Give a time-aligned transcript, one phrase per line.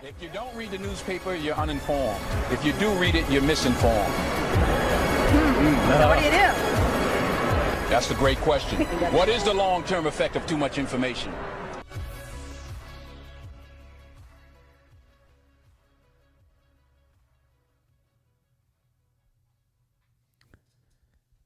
[0.00, 2.20] If you don't read the newspaper, you're uninformed.
[2.52, 4.14] If you do read it, you're misinformed.
[5.34, 5.90] Hmm.
[5.90, 6.36] So what do you do?
[7.90, 8.84] That's the great question.
[9.12, 11.32] What is the long-term effect of too much information?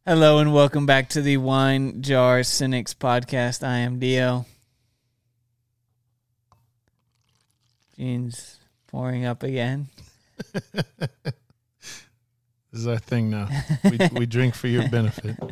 [0.04, 3.66] Hello and welcome back to the Wine Jar Cynics podcast.
[3.66, 4.44] I am Dio.
[7.96, 9.88] Gene's pouring up again.
[12.72, 13.48] This is our thing now.
[13.84, 15.36] We, we drink for your benefit.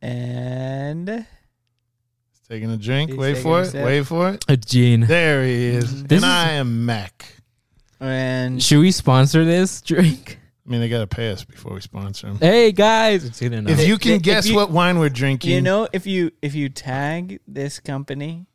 [0.00, 3.10] And He's taking a drink.
[3.10, 3.66] He's Wait taking for a it.
[3.70, 3.84] sip.
[3.84, 4.44] Wait for it.
[4.48, 5.00] A Gene.
[5.02, 5.84] There he is.
[5.92, 6.06] Mm-hmm.
[6.06, 7.36] This and is- I am Mac.
[8.00, 10.38] and Should we sponsor this drink?
[10.66, 12.38] I mean, they got to pay us before we sponsor them.
[12.38, 15.60] Hey guys, it's in If you can if guess you- what wine we're drinking, you
[15.60, 18.46] know if you if you tag this company,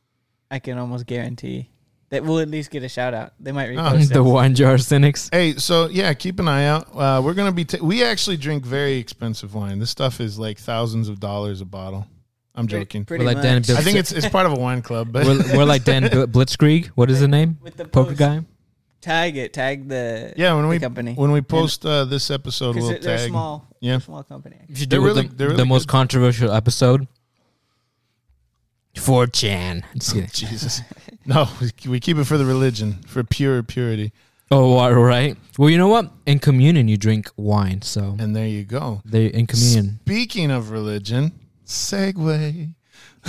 [0.51, 1.69] I can almost guarantee
[2.09, 3.33] that we'll at least get a shout out.
[3.39, 4.23] They might repost the it.
[4.23, 5.29] wine jar cynics.
[5.31, 6.87] Hey, so yeah, keep an eye out.
[6.95, 7.65] Uh, we're gonna be.
[7.65, 9.79] Ta- we actually drink very expensive wine.
[9.79, 12.07] This stuff is like thousands of dollars a bottle.
[12.55, 13.05] I'm Pretty- joking.
[13.05, 13.69] Pretty We're like Dan much.
[13.69, 16.87] I think it's it's part of a wine club, but We're, we're like Dan Blitzkrieg.
[16.95, 17.57] What is the name?
[17.61, 18.19] with the Poker post.
[18.19, 18.41] guy.
[18.99, 19.53] Tag it.
[19.53, 22.91] Tag the yeah, when the we company when we post uh, this episode, because we'll
[22.93, 23.29] they're, they're tag.
[23.29, 23.67] small.
[23.79, 23.99] Yeah.
[23.99, 24.55] small company.
[24.67, 25.91] You should They're do really- the, really the most good.
[25.91, 27.07] controversial episode.
[28.95, 29.83] 4chan.
[29.93, 30.29] Just kidding.
[30.33, 30.81] Jesus,
[31.35, 31.47] no,
[31.85, 34.13] we, keep it for the religion, for pure purity,
[34.49, 35.35] Oh, all right.
[35.57, 36.09] Well, you know what?
[36.25, 37.81] In communion, you drink wine.
[37.81, 39.01] So and there you go.
[39.03, 39.99] they in communion.
[40.05, 41.33] Speaking of religion,
[41.65, 42.73] segue.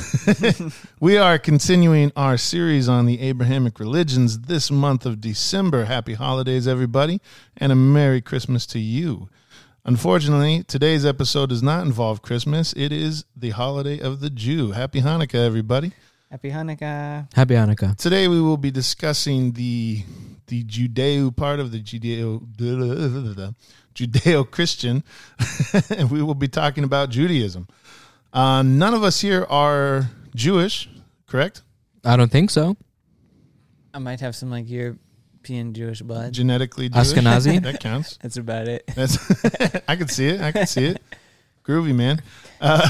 [1.00, 5.86] we are continuing our series on the Abrahamic religions this month of December.
[5.86, 7.20] Happy holidays, everybody,
[7.56, 9.28] and a Merry Christmas to you.
[9.84, 12.72] Unfortunately, today's episode does not involve Christmas.
[12.76, 14.70] It is the holiday of the Jew.
[14.70, 15.92] Happy Hanukkah, everybody.
[16.30, 17.26] Happy Hanukkah.
[17.34, 17.96] Happy Hanukkah.
[17.96, 20.04] Today we will be discussing the
[20.48, 23.54] the Judeo part of the Judeo
[23.94, 25.02] Judeo Christian,
[25.96, 27.66] and we will be talking about Judaism.
[28.30, 30.90] Uh, none of us here are Jewish,
[31.26, 31.62] correct?
[32.04, 32.76] I don't think so.
[33.94, 36.34] I might have some like European Jewish blood.
[36.34, 37.08] Genetically Jewish.
[37.08, 37.62] Ashkenazi?
[37.62, 38.18] that counts.
[38.22, 38.86] That's about it.
[38.94, 39.16] That's
[39.88, 40.42] I can see it.
[40.42, 41.02] I can see it.
[41.64, 42.20] Groovy man.
[42.60, 42.86] Uh,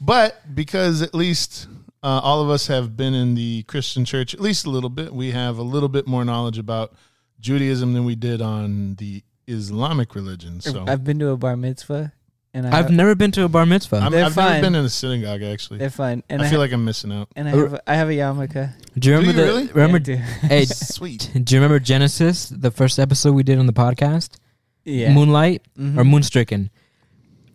[0.00, 1.68] but because at least
[2.04, 5.12] uh, all of us have been in the Christian church at least a little bit,
[5.14, 6.92] we have a little bit more knowledge about
[7.40, 10.60] Judaism than we did on the Islamic religion.
[10.60, 12.12] So I've been to a bar mitzvah,
[12.54, 13.96] and I I've never been to a bar mitzvah.
[13.96, 15.78] I'm, they're I've never been in a synagogue actually.
[15.80, 16.22] they're fun.
[16.30, 17.28] And I I, feel ha- like I'm missing out.
[17.36, 18.72] and I have I have a yarmulke.
[18.98, 19.66] do you remember Do you the really?
[19.72, 20.12] remember?
[20.12, 20.46] Yeah, I do.
[20.48, 20.64] Hey,
[20.96, 21.30] Sweet.
[21.34, 24.36] do you remember Genesis, the first episode we did on the podcast?
[24.84, 25.12] yeah.
[25.12, 25.98] Moonlight Mhm.
[25.98, 26.68] or Moonstricken.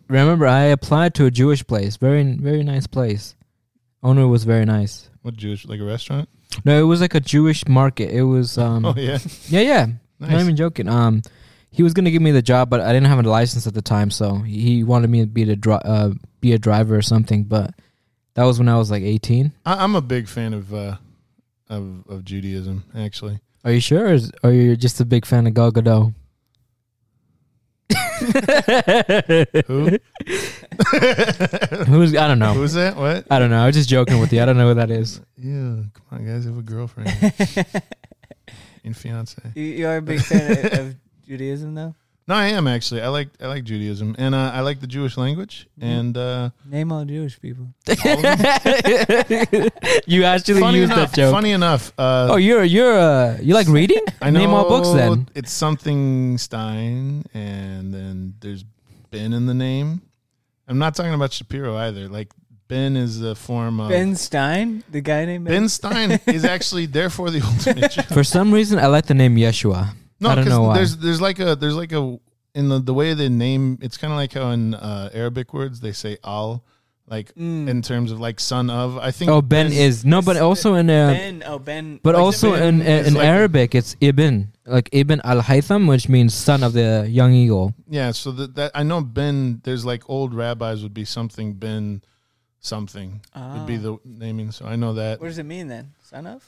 [0.08, 1.96] Remember, I applied to a Jewish place.
[1.96, 3.36] Very, very nice place.
[4.02, 5.08] Owner was very nice.
[5.22, 5.66] What Jewish?
[5.66, 6.28] Like a restaurant?
[6.64, 8.10] No, it was like a Jewish market.
[8.10, 9.18] It was, um, Oh yeah,
[9.48, 9.86] yeah, yeah.
[10.18, 10.42] Not nice.
[10.42, 10.88] even joking.
[10.88, 11.22] Um,
[11.70, 13.82] he was gonna give me the job, but I didn't have a license at the
[13.82, 17.44] time, so he wanted me to be to dri- uh, be a driver or something.
[17.44, 17.74] But
[18.34, 19.52] that was when I was like eighteen.
[19.64, 20.96] I, I'm a big fan of uh,
[21.68, 22.84] of of Judaism.
[22.96, 26.12] Actually, Are you sure, or, is, or you're just a big fan of Gal Gadot?
[29.66, 29.90] Who?
[31.86, 32.54] Who's I don't know.
[32.54, 32.96] Who's that?
[32.96, 33.26] What?
[33.30, 33.62] I don't know.
[33.62, 34.42] I was just joking with you.
[34.42, 35.20] I don't know who that is.
[35.36, 37.08] Yeah, come on, guys, have a girlfriend
[38.84, 39.40] and fiance.
[39.54, 40.94] you, you are a big fan of, of
[41.26, 41.94] Judaism, though.
[42.30, 43.02] No, I am actually.
[43.02, 45.66] I like I like Judaism, and uh, I like the Jewish language.
[45.80, 47.74] And uh, Name all Jewish people.
[47.88, 47.96] all
[50.06, 51.32] you actually funny used enough, that joke.
[51.32, 51.92] funny enough.
[51.98, 54.04] Uh, Oh, you're you're uh you like reading?
[54.22, 55.28] I know Name all books then.
[55.34, 58.62] It's something Stein, and then there's
[59.10, 60.00] Ben in the name.
[60.68, 62.08] I'm not talking about Shapiro either.
[62.08, 62.28] Like
[62.68, 67.30] Ben is a form of Ben Stein, the guy named Ben Stein is actually therefore
[67.30, 67.90] the ultimate.
[67.90, 68.02] Jew.
[68.14, 69.96] For some reason, I like the name Yeshua.
[70.20, 70.74] No, I don't know why.
[70.76, 72.18] there's there's like a there's like a
[72.54, 75.80] in the the way they name it's kind of like how in uh, Arabic words
[75.80, 76.62] they say al,
[77.06, 77.68] like Mm.
[77.68, 78.98] in terms of like son of.
[78.98, 81.42] I think Oh, Ben Ben- is no, but also in uh, Ben.
[81.46, 82.00] Oh, Ben.
[82.02, 85.88] but like also Ben in is in like- Arabic, it's Ibn, like Ibn al Haytham,
[85.88, 87.72] which means son of the young eagle.
[87.88, 89.60] Yeah, so that, that I know Ben.
[89.64, 92.02] There's like old rabbis would be something Ben,
[92.60, 94.00] something would be Oh.
[94.04, 94.50] the naming.
[94.52, 95.20] So I know that.
[95.20, 95.92] What does it mean then?
[96.02, 96.44] Son of?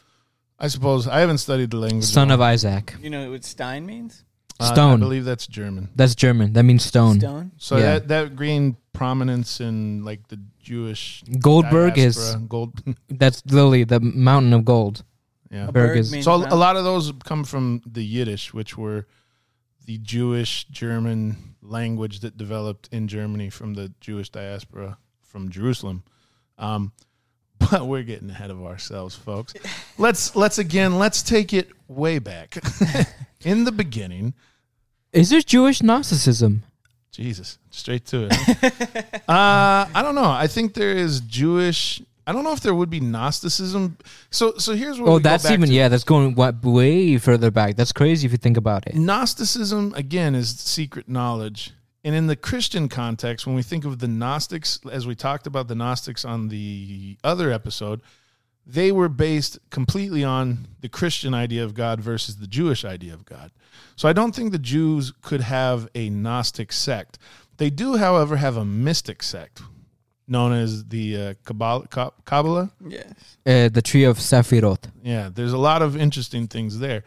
[0.63, 2.05] I suppose I haven't studied the language.
[2.05, 2.41] Son of.
[2.41, 2.95] Isaac.
[3.03, 4.25] You know what Stein means?
[4.61, 5.89] Uh, I believe that's German.
[5.97, 6.53] That's German.
[6.53, 7.19] That means stone.
[7.19, 7.51] Stone.
[7.59, 7.83] So Yeah.
[7.99, 12.41] that that gained prominence in like the Jewish Goldberg is diaspora.
[12.49, 12.83] gold.
[13.09, 15.03] that's literally the mountain of gold.
[15.51, 15.65] yeah.
[15.69, 16.59] A Berg bird is- means So a mountain.
[16.61, 19.07] lot of those come from the Yiddish, which were
[19.87, 26.05] the Jewish German language that developed in Germany from the Jewish diaspora from Jerusalem.
[26.57, 26.93] Um,
[27.71, 29.55] But we're getting ahead of ourselves, folks.
[29.99, 32.57] Let's let's again let's take it way back.
[33.45, 34.35] In the beginning,
[35.13, 36.63] Is there Jewish Gnosticism?
[37.11, 39.15] Jesus, straight to it.
[39.29, 40.31] uh, I don't know.
[40.31, 42.01] I think there is Jewish.
[42.27, 43.99] I don't know if there would be Gnosticism.
[44.31, 45.09] So, so here's what.
[45.11, 45.75] Oh, that's even to.
[45.75, 45.89] yeah.
[45.89, 47.77] That's going wa- way further back.
[47.77, 48.95] That's crazy if you think about it.
[48.95, 51.73] Gnosticism again is secret knowledge,
[52.05, 55.69] and in the Christian context, when we think of the Gnostics, as we talked about
[55.69, 58.01] the Gnostics on the other episode,
[58.67, 63.25] they were based completely on the Christian idea of God versus the Jewish idea of
[63.25, 63.53] God.
[63.97, 67.19] So I don't think the Jews could have a Gnostic sect.
[67.57, 69.63] They do, however, have a mystic sect
[70.27, 71.87] known as the uh, Kabbalah.
[72.25, 72.73] Kabbalah?
[72.85, 73.13] Yes.
[73.45, 74.91] Uh, the tree of Sephiroth.
[75.03, 77.05] Yeah, there's a lot of interesting things there.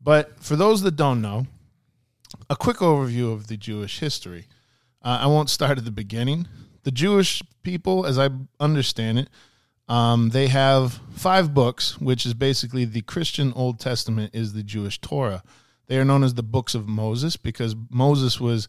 [0.00, 1.46] But for those that don't know,
[2.48, 4.46] a quick overview of the Jewish history.
[5.02, 6.48] Uh, I won't start at the beginning.
[6.82, 8.30] The Jewish people, as I
[8.60, 9.28] understand it,
[9.88, 15.00] um, they have five books, which is basically the Christian Old Testament is the Jewish
[15.00, 15.42] Torah.
[15.86, 18.66] They are known as the books of Moses because Moses was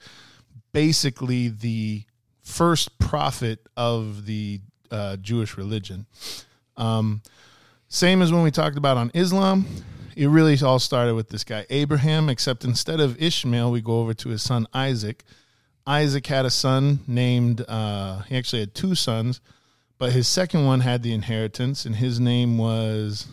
[0.71, 2.03] basically the
[2.44, 4.62] first prophet of the
[4.92, 6.06] uh, Jewish religion.
[6.75, 7.21] Um,
[7.89, 9.65] same as when we talked about on Islam,
[10.17, 14.15] it really all started with this guy Abraham, except instead of Ishmael, we go over
[14.15, 15.23] to his son Isaac.
[15.85, 19.39] Isaac had a son named, uh, he actually had two sons,
[19.99, 23.27] but his second one had the inheritance, and his name was,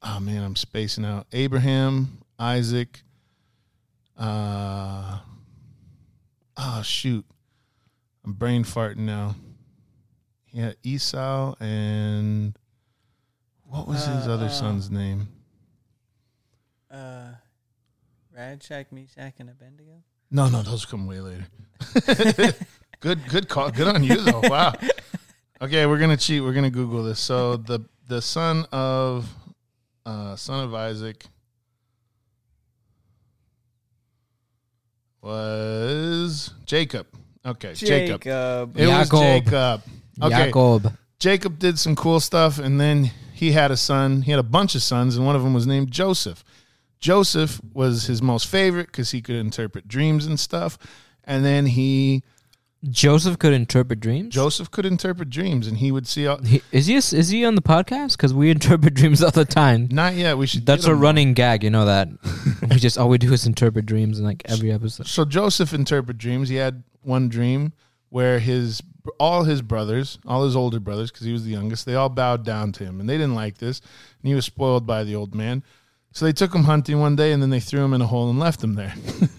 [0.00, 1.26] oh man, I'm spacing out.
[1.32, 3.02] Abraham, Isaac,
[4.16, 5.18] uh,
[6.56, 7.26] oh shoot,
[8.24, 9.34] I'm brain farting now.
[10.52, 12.56] Yeah, Esau and
[13.72, 15.28] what was his Uh, other uh, son's name?
[16.90, 17.32] Uh,
[18.36, 20.02] Radshak, Meshach, and Abednego.
[20.30, 21.46] No, no, those come way later.
[23.00, 23.70] good, good call.
[23.70, 24.40] Good on you though.
[24.44, 24.74] Wow.
[25.60, 26.42] Okay, we're gonna cheat.
[26.42, 27.20] We're gonna Google this.
[27.20, 29.28] So the the son of
[30.04, 31.24] uh, son of Isaac
[35.22, 37.06] was Jacob.
[37.44, 38.22] Okay, Jacob.
[38.22, 38.76] Jacob.
[38.78, 39.44] It was Jacob.
[39.50, 39.82] Jacob.
[40.22, 40.98] Okay, Jacob.
[41.18, 43.10] Jacob did some cool stuff, and then
[43.42, 44.22] he had a son.
[44.22, 46.44] He had a bunch of sons, and one of them was named Joseph.
[47.00, 50.78] Joseph was his most favorite because he could interpret dreams and stuff.
[51.24, 52.22] And then he
[52.88, 54.32] Joseph could interpret dreams.
[54.32, 56.28] Joseph could interpret dreams, and he would see.
[56.28, 58.12] All, He, is he is he on the podcast?
[58.12, 59.88] Because we interpret dreams all the time.
[59.90, 60.38] not yet.
[60.38, 60.64] We should.
[60.64, 61.64] That's a running gag.
[61.64, 62.10] You know that.
[62.70, 65.08] we just all we do is interpret dreams in like every episode.
[65.08, 66.48] So Joseph interpret dreams.
[66.48, 67.72] He had one dream
[68.08, 68.80] where his
[69.18, 72.44] all his brothers, all his older brothers, because he was the youngest, they all bowed
[72.44, 75.34] down to him, and they didn't like this, and he was spoiled by the old
[75.34, 75.62] man.
[76.12, 78.30] So they took him hunting one day, and then they threw him in a hole
[78.30, 78.94] and left him there.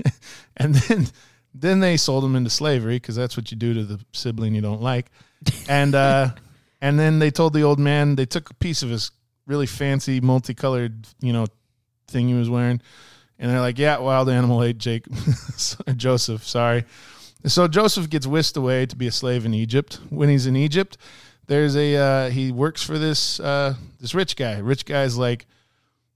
[0.58, 1.08] and then
[1.54, 4.62] then they sold him into slavery because that's what you do to the sibling you
[4.62, 5.12] don't like.
[5.70, 6.32] And uh,
[6.82, 9.12] and then they told the old man they took a piece of his
[9.46, 11.46] really fancy multicolored you know
[12.08, 12.82] thing he was wearing,
[13.38, 15.06] and they're like, yeah, wild animal ate Jake
[15.96, 16.44] Joseph.
[16.44, 16.86] Sorry.
[17.46, 20.00] So Joseph gets whisked away to be a slave in Egypt.
[20.10, 20.98] When he's in Egypt,
[21.48, 24.60] there's a uh, he works for this uh, this rich guy.
[24.60, 25.46] Rich guy's like,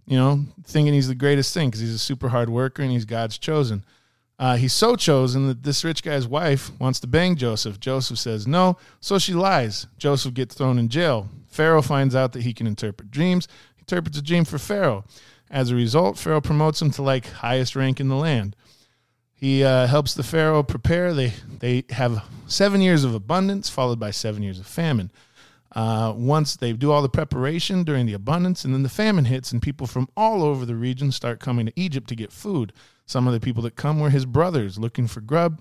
[0.06, 3.06] you know, thinking he's the greatest thing because he's a super hard worker and he's
[3.06, 3.84] God's chosen.
[4.40, 7.80] Uh, he's so chosen that this rich guy's wife wants to bang Joseph.
[7.80, 9.88] Joseph says no, so she lies.
[9.98, 11.28] Joseph gets thrown in jail.
[11.48, 13.48] Pharaoh finds out that he can interpret dreams.
[13.76, 15.04] He interprets a dream for Pharaoh.
[15.50, 18.56] As a result, Pharaoh promotes him to like highest rank in the land.
[19.38, 21.14] He uh, helps the Pharaoh prepare.
[21.14, 25.12] They they have seven years of abundance, followed by seven years of famine.
[25.76, 29.52] Uh, once they do all the preparation during the abundance, and then the famine hits,
[29.52, 32.74] and people from all over the region start coming to Egypt to get food.
[33.06, 35.60] Some of the people that come were his brothers looking for grub.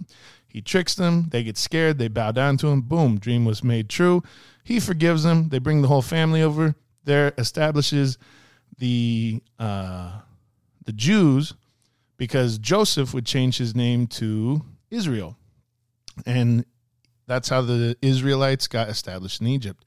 [0.48, 1.26] He tricks them.
[1.28, 1.98] They get scared.
[1.98, 2.80] They bow down to him.
[2.80, 4.22] Boom, dream was made true.
[4.64, 5.50] He forgives them.
[5.50, 6.74] They bring the whole family over.
[7.04, 8.16] There establishes
[8.78, 10.20] the uh,
[10.86, 11.52] the Jews
[12.16, 15.36] because Joseph would change his name to Israel.
[16.24, 16.64] And
[17.26, 19.84] that's how the Israelites got established in Egypt.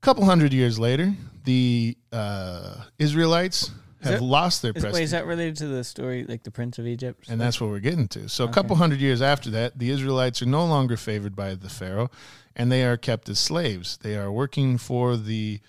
[0.00, 1.12] couple hundred years later,
[1.44, 3.70] the uh, Israelites
[4.02, 6.78] have that- lost their Is, wait, is that related to the story, like the Prince
[6.78, 7.24] of Egypt?
[7.28, 8.28] And that's what we're getting to.
[8.28, 11.68] So, a couple hundred years after that, the Israelites are no longer favored by the
[11.68, 12.10] Pharaoh
[12.54, 13.96] and they are kept as slaves.
[13.98, 15.60] They are working for the,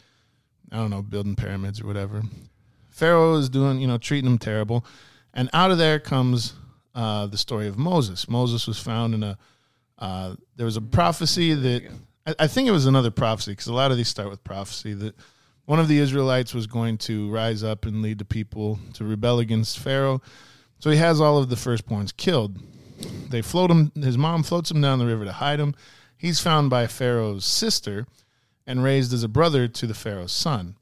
[0.71, 2.23] I don't know, building pyramids or whatever.
[2.89, 4.85] Pharaoh is doing, you know, treating them terrible.
[5.33, 6.53] And out of there comes
[6.95, 8.27] uh, the story of Moses.
[8.27, 9.37] Moses was found in a,
[9.97, 11.83] uh, there was a prophecy that,
[12.25, 14.93] I, I think it was another prophecy because a lot of these start with prophecy
[14.93, 15.15] that
[15.65, 19.39] one of the Israelites was going to rise up and lead the people to rebel
[19.39, 20.21] against Pharaoh.
[20.79, 22.57] So he has all of the firstborns killed.
[23.29, 23.91] They float him.
[23.95, 25.75] His mom floats him down the river to hide him.
[26.17, 28.07] He's found by Pharaoh's sister,
[28.69, 30.75] and raised as a brother to the Pharaoh's son.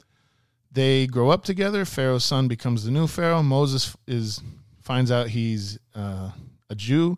[0.77, 1.85] They grow up together.
[1.85, 3.41] Pharaoh's son becomes the new Pharaoh.
[3.41, 4.41] Moses is
[4.83, 6.29] finds out he's uh,
[6.69, 7.17] a Jew,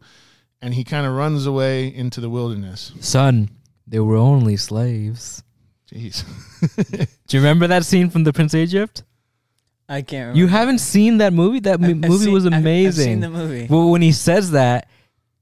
[0.61, 2.93] and he kind of runs away into the wilderness.
[3.01, 3.49] Son,
[3.85, 5.43] they were only slaves.
[5.91, 6.23] Jeez.
[7.27, 9.03] Do you remember that scene from the Prince of Egypt?
[9.89, 10.37] I can't remember.
[10.39, 11.59] You haven't seen that movie?
[11.59, 13.03] That I've- mo- I've movie seen- was I've- I've amazing.
[13.05, 13.67] seen the movie.
[13.69, 14.87] Well, when he says that,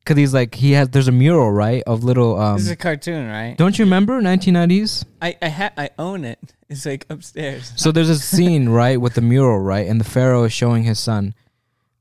[0.07, 2.39] because he's like he has there's a mural right of little.
[2.39, 3.57] Um, this is a cartoon, right?
[3.57, 5.05] don't you remember 1990s?
[5.21, 6.39] I I ha- I own it.
[6.69, 7.71] It's like upstairs.
[7.77, 10.99] So there's a scene right with the mural right, and the pharaoh is showing his
[10.99, 11.33] son,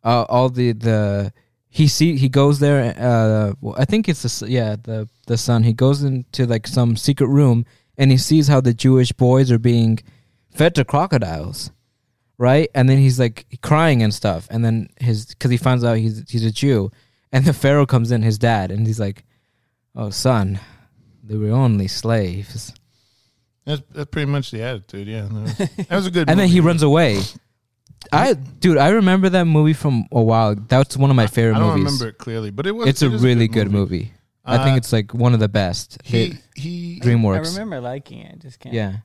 [0.02, 1.32] uh, all the the
[1.68, 2.94] he see he goes there.
[2.98, 5.62] Uh, well, I think it's the yeah the the son.
[5.62, 7.64] He goes into like some secret room
[7.98, 10.00] and he sees how the Jewish boys are being
[10.50, 11.70] fed to crocodiles,
[12.38, 12.68] right?
[12.75, 14.48] And then he's like crying and stuff.
[14.50, 16.90] And then his because he finds out he's he's a Jew,
[17.33, 19.25] and the pharaoh comes in, his dad, and he's like,
[19.95, 20.61] "Oh son,
[21.23, 22.73] they were only slaves."
[23.64, 25.09] That's, that's pretty much the attitude.
[25.09, 26.30] Yeah, that was, that was a good.
[26.30, 27.21] and then he runs away.
[28.12, 30.54] I dude, I remember that movie from a while.
[30.54, 31.64] That's one of my favorite movies.
[31.64, 31.92] I don't movies.
[31.92, 32.87] remember it clearly, but it was.
[32.88, 34.12] it's a it is really good movie.
[34.45, 35.99] I Uh, think it's like one of the best.
[36.04, 37.00] He Hit he.
[37.02, 37.54] I DreamWorks.
[37.54, 38.35] remember liking it.
[38.35, 38.75] I just can't.
[38.75, 38.99] Yeah.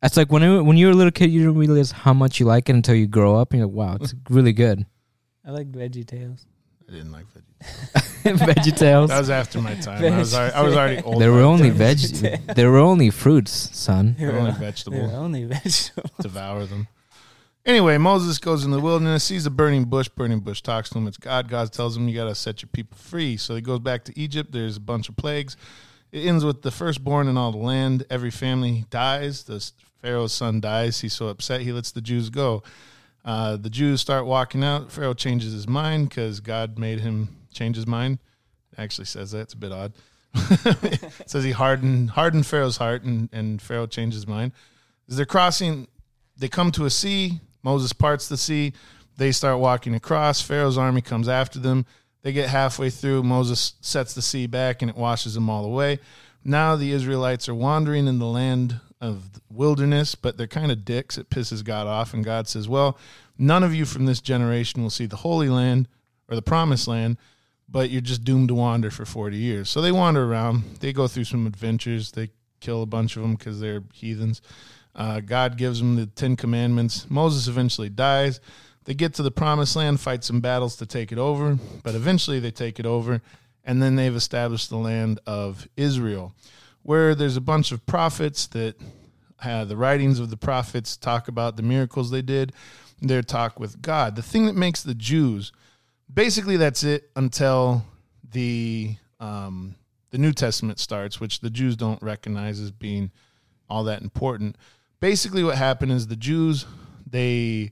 [0.00, 2.46] It's like when it, when you're a little kid, you don't realize how much you
[2.46, 4.86] like it until you grow up, and you're like, "Wow, it's really good."
[5.44, 6.46] I like Veggie Tales.
[6.88, 7.42] I didn't like veggie.
[8.24, 9.10] Veggie Tales.
[9.10, 10.04] That was after my time.
[10.04, 11.20] I was already, I was already old.
[11.20, 11.98] There were only time veg.
[12.56, 14.16] There were only fruits, son.
[14.18, 15.10] There were only They're vegetable.
[15.14, 16.10] only vegetable.
[16.20, 16.88] devour them.
[17.64, 20.08] Anyway, Moses goes in the wilderness, sees a burning bush.
[20.08, 21.06] Burning bush talks to him.
[21.06, 21.48] It's God.
[21.48, 23.36] God tells him, You got to set your people free.
[23.36, 24.52] So he goes back to Egypt.
[24.52, 25.56] There's a bunch of plagues.
[26.10, 28.04] It ends with the firstborn in all the land.
[28.08, 29.44] Every family dies.
[29.44, 31.00] The Pharaoh's son dies.
[31.00, 32.62] He's so upset, he lets the Jews go.
[33.24, 34.90] Uh, the Jews start walking out.
[34.90, 38.18] Pharaoh changes his mind because God made him change his mind.
[38.76, 39.40] Actually says that.
[39.40, 39.92] It's a bit odd.
[41.26, 44.52] says he hardened hardened Pharaoh's heart, and, and Pharaoh changed his mind.
[45.08, 45.88] As they're crossing,
[46.36, 47.40] they come to a sea.
[47.62, 48.72] Moses parts the sea.
[49.16, 50.40] They start walking across.
[50.40, 51.86] Pharaoh's army comes after them.
[52.22, 53.22] They get halfway through.
[53.22, 55.98] Moses sets the sea back and it washes them all away.
[56.44, 60.84] Now the Israelites are wandering in the land of the wilderness, but they're kind of
[60.84, 61.18] dicks.
[61.18, 62.14] It pisses God off.
[62.14, 62.98] And God says, Well,
[63.36, 65.88] none of you from this generation will see the Holy Land
[66.28, 67.16] or the Promised Land,
[67.68, 69.68] but you're just doomed to wander for 40 years.
[69.68, 70.62] So they wander around.
[70.80, 72.12] They go through some adventures.
[72.12, 74.40] They kill a bunch of them because they're heathens.
[74.94, 77.08] Uh, God gives them the Ten Commandments.
[77.10, 78.40] Moses eventually dies.
[78.84, 82.40] They get to the promised land, fight some battles to take it over, but eventually
[82.40, 83.20] they take it over,
[83.62, 86.32] and then they've established the land of Israel,
[86.82, 88.76] where there's a bunch of prophets that
[89.44, 92.52] uh, the writings of the prophets talk about the miracles they did,
[93.02, 94.16] their talk with God.
[94.16, 95.52] The thing that makes the Jews,
[96.12, 97.84] basically, that's it until
[98.30, 99.74] the um,
[100.10, 103.10] the New Testament starts, which the Jews don't recognize as being
[103.68, 104.56] all that important.
[105.00, 106.66] Basically, what happened is the Jews
[107.06, 107.70] they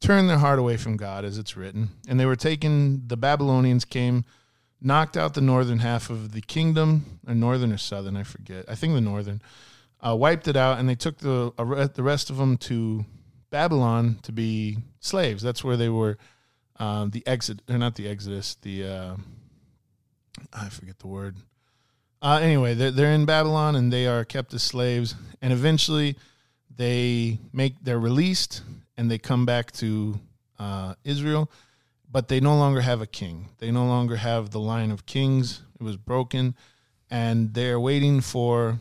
[0.00, 3.06] turned their heart away from God, as it's written, and they were taken.
[3.06, 4.24] The Babylonians came,
[4.80, 8.64] knocked out the northern half of the kingdom, or northern or southern, I forget.
[8.68, 9.42] I think the northern,
[10.00, 13.04] uh, wiped it out, and they took the uh, the rest of them to
[13.50, 15.42] Babylon to be slaves.
[15.42, 16.18] That's where they were.
[16.78, 19.16] Um, the exit, or not the Exodus, the uh,
[20.52, 21.36] I forget the word.
[22.22, 26.16] Uh, anyway, they're they're in Babylon and they are kept as slaves, and eventually
[26.74, 28.62] they make they're released
[28.96, 30.18] and they come back to
[30.58, 31.50] uh, Israel,
[32.10, 33.48] but they no longer have a king.
[33.58, 35.62] They no longer have the line of kings.
[35.80, 36.56] It was broken,
[37.10, 38.78] and they're waiting for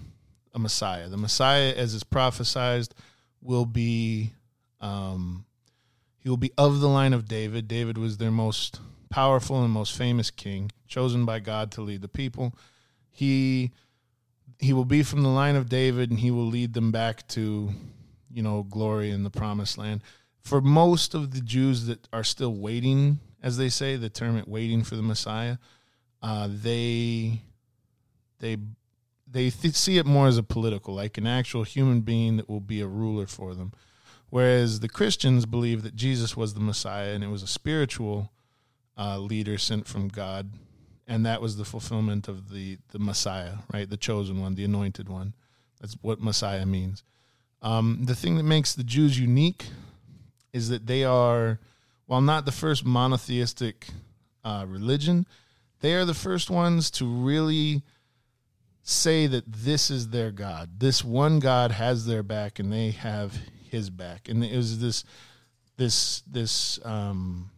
[0.54, 1.08] a Messiah.
[1.08, 2.88] The Messiah, as is prophesied,
[3.42, 4.34] will be
[4.82, 5.46] um,
[6.28, 7.70] he will be of the line of David.
[7.70, 12.10] David was their most powerful and most famous king, chosen by God to lead the
[12.10, 12.54] people.
[13.10, 13.72] He
[14.60, 17.70] he will be from the line of David and he will lead them back to,
[18.30, 20.02] you know, glory in the promised land.
[20.42, 24.50] For most of the Jews that are still waiting, as they say, the term it
[24.50, 25.56] waiting for the Messiah,
[26.22, 27.40] uh, they
[28.40, 28.58] they
[29.26, 32.60] they th- see it more as a political, like an actual human being that will
[32.60, 33.72] be a ruler for them.
[34.30, 38.32] Whereas the Christians believe that Jesus was the Messiah and it was a spiritual
[38.98, 40.52] uh, leader sent from God,
[41.08, 43.90] and that was the fulfillment of the the Messiah, right?
[43.90, 45.34] The chosen one, the anointed one.
[45.80, 47.04] That's what Messiah means.
[47.62, 49.66] Um, the thing that makes the Jews unique
[50.54, 51.60] is that they are,
[52.06, 53.88] while not the first monotheistic
[54.44, 55.26] uh, religion,
[55.82, 57.84] they are the first ones to really
[58.82, 60.80] say that this is their God.
[60.80, 63.38] This one God has their back, and they have
[63.70, 64.30] His back.
[64.30, 65.04] And it was this,
[65.78, 67.52] this, this um,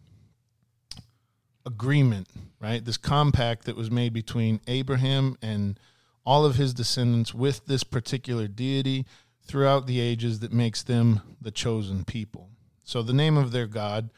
[1.66, 2.28] agreement,
[2.60, 2.84] right?
[2.84, 5.80] This compact that was made between Abraham and
[6.26, 9.06] all of his descendants with this particular deity
[9.44, 12.50] throughout the ages that makes them the chosen people.
[12.84, 14.10] So the name of their god,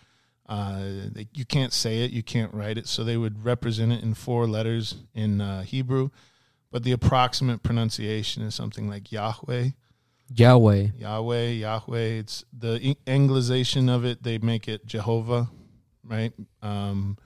[0.47, 0.81] uh,
[1.11, 4.13] they, you can't say it, you can't write it, so they would represent it in
[4.13, 6.09] four letters in uh, Hebrew,
[6.71, 9.69] but the approximate pronunciation is something like Yahweh.
[10.33, 10.87] Yahweh.
[10.97, 11.99] Yahweh, Yahweh.
[12.19, 14.23] It's the Anglicization of it.
[14.23, 15.49] They make it Jehovah,
[16.03, 16.33] right?
[16.61, 17.17] Um,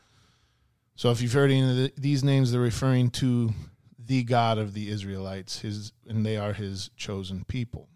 [0.95, 3.53] so if you've heard any of the, these names, they're referring to
[3.99, 7.89] the God of the Israelites, his, and they are his chosen people.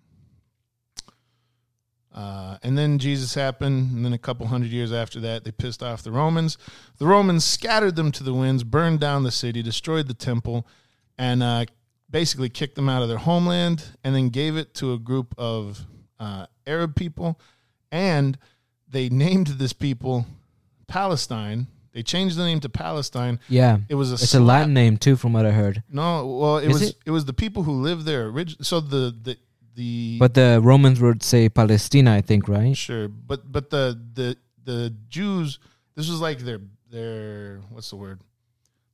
[2.13, 5.84] Uh, and then Jesus happened, and then a couple hundred years after that, they pissed
[5.84, 6.58] off the Romans.
[6.98, 10.68] The Romans scattered them to the winds, burned down the city, destroyed the temple,
[11.18, 11.66] and uh,
[12.10, 15.86] basically kicked them out of their homeland, and then gave it to a group of
[16.20, 17.39] uh, Arab people,
[17.92, 18.38] and
[18.88, 20.25] they named this people
[20.88, 21.68] Palestine.
[21.92, 23.39] They changed the name to Palestine.
[23.50, 23.80] Yeah.
[23.89, 25.82] It was a It's a Latin name too, from what I heard.
[25.89, 26.96] No, well, it Is was it?
[27.08, 27.12] it?
[27.12, 28.63] was the people who lived there originally.
[28.63, 29.38] So the the
[29.75, 32.78] the But the Romans would say Palestina, I think, right?
[32.78, 35.60] Sure, but but the the the Jews.
[35.96, 36.60] This was like their
[36.92, 38.22] their what's the word?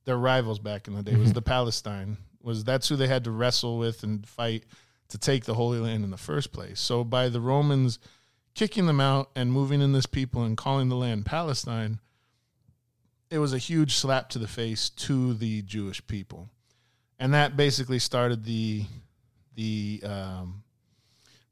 [0.06, 2.16] Their rivals back in the day was the Palestine.
[2.46, 4.64] Was that's who they had to wrestle with and fight
[5.08, 6.80] to take the Holy Land in the first place.
[6.80, 7.98] So by the Romans
[8.54, 11.98] kicking them out and moving in this people and calling the land Palestine,
[13.30, 16.48] it was a huge slap to the face to the Jewish people,
[17.18, 18.84] and that basically started the
[19.56, 20.62] the um,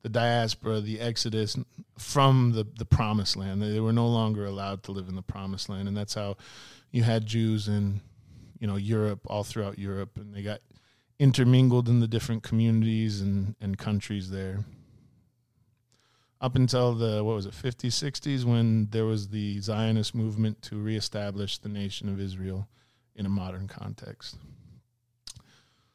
[0.05, 1.57] the diaspora, the exodus
[1.99, 3.63] from the, the promised land.
[3.63, 5.89] They were no longer allowed to live in the promised land.
[5.89, 6.37] And that's how
[6.93, 8.03] you had Jews in,
[8.61, 10.61] you know, Europe, all throughout Europe, and they got
[11.19, 14.65] intermingled in the different communities and, and countries there.
[16.41, 20.77] Up until the, what was it, 50s, 60s, when there was the Zionist movement to
[20.77, 22.69] reestablish the nation of Israel
[23.15, 24.37] in a modern context.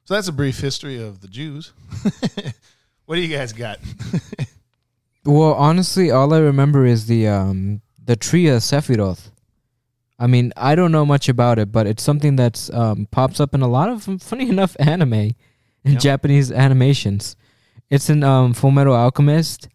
[0.05, 1.73] So that's a brief history of the Jews.
[3.05, 3.79] what do you guys got?
[5.25, 9.31] Well, honestly, all I remember is the um the of Sephiroth.
[10.21, 13.53] I mean, I don't know much about it, but it's something that's um pops up
[13.55, 16.01] in a lot of funny enough anime and Yep.
[16.01, 17.36] Japanese animations.
[17.89, 19.69] It's in um Fullmetal Alchemist,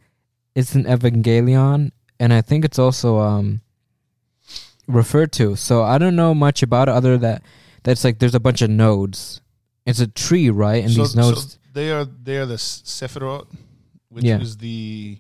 [0.55, 3.61] it's in Evangelion, and I think it's also um
[4.87, 5.57] referred to.
[5.57, 7.43] So I don't know much about it other that
[7.83, 9.41] that's like there's a bunch of nodes.
[9.87, 10.83] It's a tree, right?
[10.85, 13.49] And So- these nodes so they are they are the Sephiroth,
[14.11, 14.41] which Yeah.
[14.41, 15.19] is the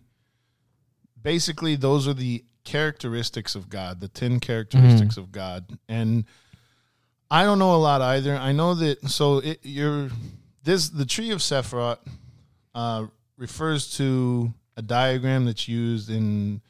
[1.20, 6.24] basically those are the characteristics of God, the ten characteristics of God, and
[7.31, 8.37] I don't know a lot either.
[8.37, 10.11] I know that so it, you're
[10.62, 11.98] this the tree of Sephiroth
[12.74, 16.61] uh, refers to a diagram that's used in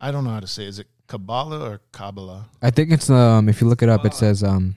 [0.00, 0.64] I don't know how to say.
[0.64, 0.68] it.
[0.68, 2.46] Is it Kabbalah or Kabbalah?
[2.62, 4.76] I think it's um if you look it up it says um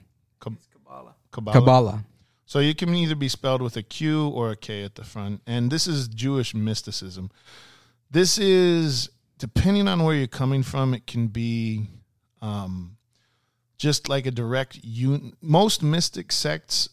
[1.32, 1.52] Kabbalah.
[1.52, 2.04] Kabbalah.
[2.44, 5.40] So you can either be spelled with a Q or a K at the front.
[5.46, 7.30] And this is Jewish mysticism.
[8.10, 9.08] This is,
[9.42, 11.88] depending on where you're coming from, it can be
[12.40, 12.96] um,
[13.76, 16.88] just like a direct un- most mystic sects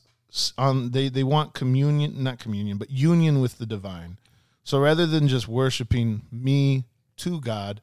[0.57, 4.17] on they, they want communion, not communion, but union with the divine.
[4.63, 6.85] So rather than just worshiping me
[7.17, 7.81] to God,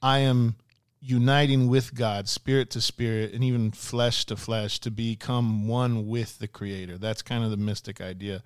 [0.00, 0.56] I am
[1.02, 6.38] uniting with God, spirit to spirit, and even flesh to flesh to become one with
[6.38, 6.96] the Creator.
[6.96, 8.42] That's kind of the mystic idea.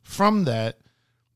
[0.00, 0.78] From that,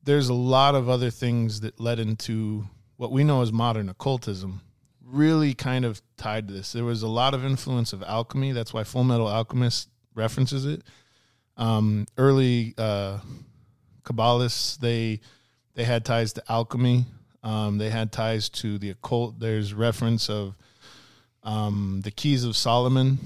[0.03, 2.65] there's a lot of other things that led into
[2.99, 4.59] what we know as modern occultism,
[5.01, 6.73] really kind of tied to this.
[6.73, 8.51] There was a lot of influence of alchemy.
[8.51, 10.83] That's why Full Metal Alchemist references it.
[11.55, 13.19] Um, early uh,
[14.03, 15.21] Kabbalists, they
[15.75, 17.05] they had ties to alchemy.
[17.41, 19.39] Um, they had ties to the occult.
[19.39, 20.57] There's reference of
[21.41, 23.17] um, the Keys of Solomon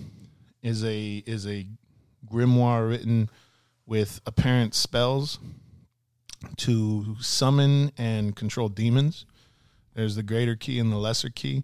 [0.62, 1.65] is a is a
[2.31, 3.27] grimoire written
[3.88, 5.39] with apparent spells
[6.57, 9.25] to summon and control demons.
[9.93, 11.63] There's the greater key and the lesser key.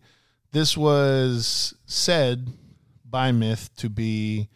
[0.51, 2.47] This was said
[3.05, 4.49] by myth to be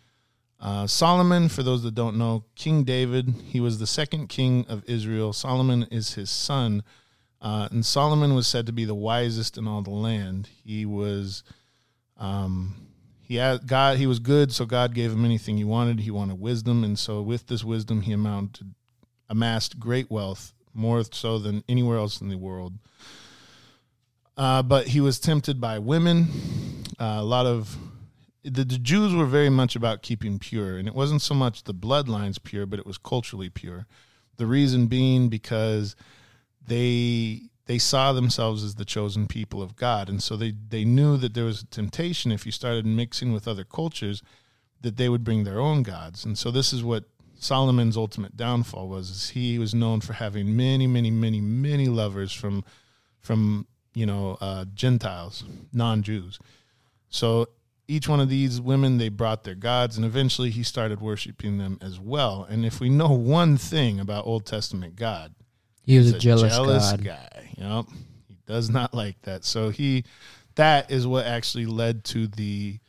[0.60, 1.50] uh, Solomon.
[1.50, 3.34] For those that don't know, King David.
[3.46, 5.34] He was the second king of Israel.
[5.34, 6.84] Solomon is his son,
[7.42, 10.50] uh, and Solomon was said to be the wisest in all the land.
[10.64, 11.44] He was,
[12.18, 12.88] um,
[13.22, 13.98] he had God.
[13.98, 16.00] He was good, so God gave him anything he wanted.
[16.00, 18.74] He wanted wisdom, and so with this wisdom, he amounted
[19.30, 22.74] amassed great wealth, more so than anywhere else in the world.
[24.36, 26.28] Uh, but he was tempted by women.
[27.00, 27.78] Uh, a lot of
[28.44, 31.74] the, the Jews were very much about keeping pure, and it wasn't so much the
[31.74, 33.86] bloodlines pure, but it was culturally pure.
[34.38, 35.96] The reason being because
[36.66, 41.16] they they saw themselves as the chosen people of God, and so they they knew
[41.18, 44.22] that there was a temptation if you started mixing with other cultures
[44.82, 48.88] that they would bring their own gods, and so this is what Solomon's ultimate downfall
[48.88, 52.64] was is he was known for having many, many, many, many lovers from
[53.20, 56.40] from you know uh, Gentiles, non-Jews.
[57.10, 57.48] So
[57.88, 61.78] each one of these women, they brought their gods, and eventually he started worshiping them
[61.82, 62.48] as well.
[62.50, 65.34] And if we know one thing about Old Testament God,
[65.84, 66.58] He was he's a jealous,
[66.92, 67.04] God.
[67.04, 67.50] guy.
[67.58, 67.86] Yep,
[68.28, 69.44] he does not like that.
[69.44, 70.06] So he,
[70.56, 72.80] that is what actually led to the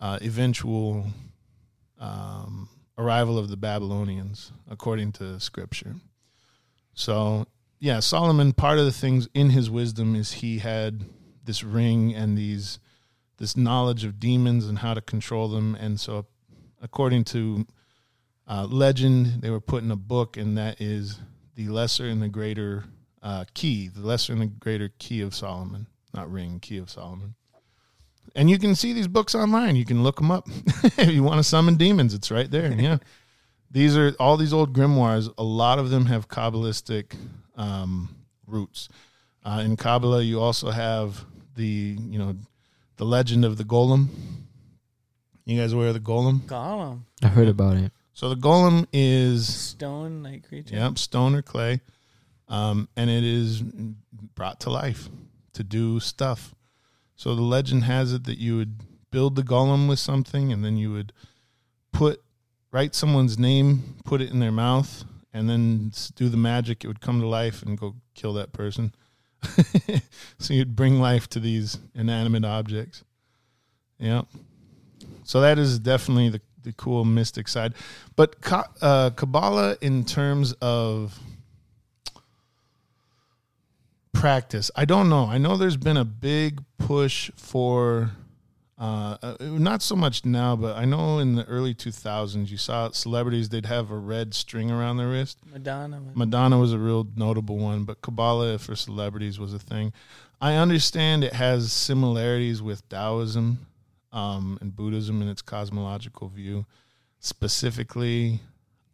[0.00, 1.06] uh, eventual
[2.00, 5.94] um, arrival of the Babylonians, according to Scripture.
[6.94, 7.46] So
[7.80, 8.52] yeah, Solomon.
[8.52, 11.04] Part of the things in his wisdom is he had
[11.44, 12.78] this ring and these
[13.38, 15.76] this knowledge of demons and how to control them.
[15.76, 16.26] And so,
[16.82, 17.66] according to
[18.48, 21.20] uh, legend, they were put in a book, and that is
[21.54, 22.84] the lesser and the greater
[23.22, 27.34] uh, key, the lesser and the greater key of Solomon, not ring, key of Solomon.
[28.34, 29.76] And you can see these books online.
[29.76, 30.48] You can look them up.
[30.98, 32.72] if you want to summon demons, it's right there.
[32.72, 32.98] Yeah.
[33.70, 35.30] These are all these old grimoires.
[35.36, 37.14] A lot of them have Kabbalistic
[37.58, 38.08] um,
[38.46, 38.88] roots.
[39.44, 41.24] Uh, in Kabbalah, you also have
[41.56, 42.36] the, you know,
[42.96, 44.08] the legend of the golem.
[45.44, 46.40] You guys aware of the golem?
[46.40, 47.00] Golem.
[47.22, 47.92] I heard about it.
[48.14, 50.74] So the golem is stone like creature.
[50.74, 51.80] Yep, stone or clay.
[52.48, 55.08] Um, and it is brought to life
[55.52, 56.54] to do stuff.
[57.14, 60.76] So the legend has it that you would build the golem with something and then
[60.76, 61.12] you would
[61.92, 62.22] put
[62.70, 65.04] write someone's name, put it in their mouth,
[65.38, 66.84] and then do the magic.
[66.84, 68.92] It would come to life and go kill that person.
[70.38, 73.04] so you'd bring life to these inanimate objects.
[73.98, 74.22] Yeah.
[75.22, 77.74] So that is definitely the, the cool mystic side.
[78.16, 78.36] But
[78.82, 81.18] uh, Kabbalah, in terms of
[84.12, 85.26] practice, I don't know.
[85.26, 88.10] I know there's been a big push for,
[88.78, 92.90] uh, uh, not so much now, but I know in the early 2000s, you saw
[92.92, 95.38] celebrities, they'd have a red string around their wrist.
[95.52, 96.00] Madonna.
[96.00, 99.92] was- Madonna was a real notable one, but Kabbalah for celebrities was a thing.
[100.40, 103.66] I understand it has similarities with Taoism
[104.12, 106.64] um, and Buddhism in its cosmological view.
[107.18, 108.40] Specifically,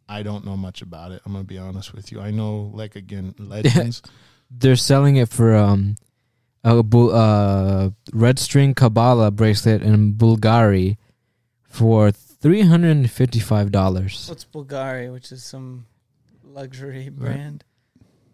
[0.09, 1.21] I don't know much about it.
[1.25, 2.19] I'm gonna be honest with you.
[2.19, 4.01] I know, like again, legends.
[4.51, 5.95] They're selling it for um
[6.65, 10.97] a bu- uh red string Kabbalah bracelet in Bulgari
[11.63, 14.25] for three hundred and fifty five dollars.
[14.27, 15.85] What's Bulgari, which is some
[16.43, 17.63] luxury brand.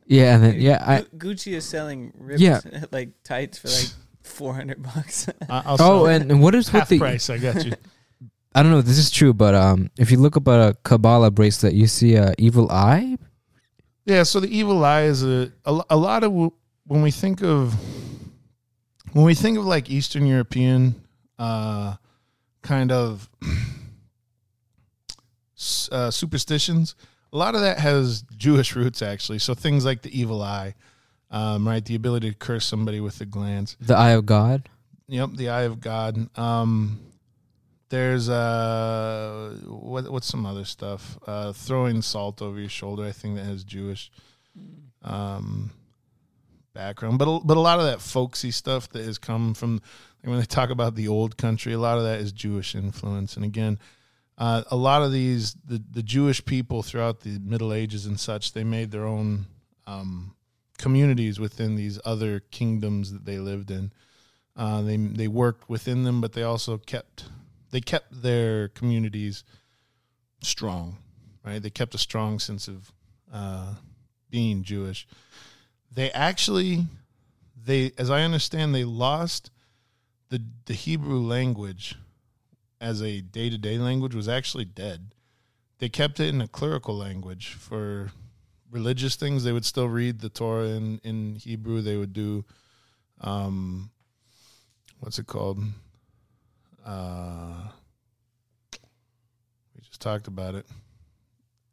[0.07, 2.61] Yeah, and then yeah, I Gu- Gucci is selling ripped Yeah.
[2.91, 3.89] like tights for like
[4.23, 5.27] four hundred bucks.
[5.49, 6.21] I- I'll oh, sell it.
[6.21, 7.29] and, and what is with half the price.
[7.29, 7.73] I got you.
[8.55, 10.75] I don't know if this is true, but um, if you look up at a
[10.83, 13.17] Kabbalah bracelet, you see a evil eye.
[14.05, 16.51] Yeah, so the evil eye is a a, a lot of w-
[16.85, 17.73] when we think of
[19.13, 21.01] when we think of like Eastern European
[21.39, 21.95] uh,
[22.61, 23.29] kind of
[25.91, 26.95] uh, superstitions.
[27.33, 29.39] A lot of that has Jewish roots, actually.
[29.39, 30.75] So things like the evil eye,
[31.29, 31.83] um, right?
[31.83, 33.77] The ability to curse somebody with a glance.
[33.79, 34.67] The eye of God.
[35.07, 36.29] Yep, the eye of God.
[36.37, 36.99] Um,
[37.89, 41.17] there's uh, what what's some other stuff?
[41.27, 43.03] Uh, throwing salt over your shoulder.
[43.03, 44.11] I think that has Jewish
[45.03, 45.71] um,
[46.73, 49.81] background, but a, but a lot of that folksy stuff that has come from
[50.23, 51.73] when they talk about the old country.
[51.73, 53.79] A lot of that is Jewish influence, and again.
[54.37, 58.53] Uh, a lot of these, the, the Jewish people throughout the Middle Ages and such,
[58.53, 59.45] they made their own
[59.85, 60.33] um,
[60.79, 63.91] communities within these other kingdoms that they lived in.
[64.55, 67.25] Uh, they they worked within them, but they also kept
[67.71, 69.43] they kept their communities
[70.41, 70.97] strong,
[71.45, 71.61] right?
[71.61, 72.91] They kept a strong sense of
[73.31, 73.75] uh,
[74.29, 75.07] being Jewish.
[75.93, 76.85] They actually,
[77.55, 79.51] they as I understand, they lost
[80.29, 81.95] the the Hebrew language
[82.79, 85.13] as a day to day language was actually dead.
[85.79, 88.11] They kept it in a clerical language for
[88.71, 89.43] religious things.
[89.43, 91.81] They would still read the Torah in in Hebrew.
[91.81, 92.45] They would do.
[93.19, 93.91] Um,
[94.99, 95.61] what's it called?
[96.85, 97.67] Uh,
[99.75, 100.65] we just talked about it.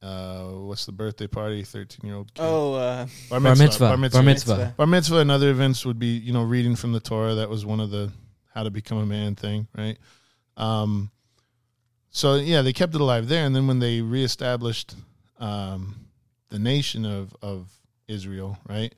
[0.00, 1.62] Uh, what's the birthday party?
[1.64, 2.42] Thirteen year old kid.
[2.42, 3.88] oh, uh, bar Bar mitzvah.
[3.88, 4.18] Bar mitzvah.
[4.18, 4.74] Bar mitzvah.
[4.76, 7.34] Bar mitzvah and other events would be, you know, reading from the Torah.
[7.34, 8.12] That was one of the
[8.54, 9.98] how to become a man thing, right?
[10.56, 11.10] Um,
[12.10, 14.94] so yeah, they kept it alive there, and then when they reestablished
[15.38, 16.06] um,
[16.48, 17.68] the nation of of
[18.06, 18.94] Israel, right,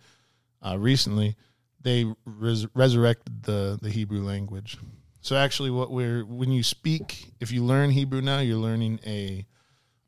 [0.62, 1.36] uh, recently,
[1.80, 4.78] they res- resurrected the the Hebrew language.
[5.22, 9.46] So actually, what we're when you speak, if you learn Hebrew now, you're learning a,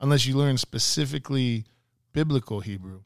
[0.02, 1.64] unless you learn specifically
[2.12, 3.00] biblical Hebrew,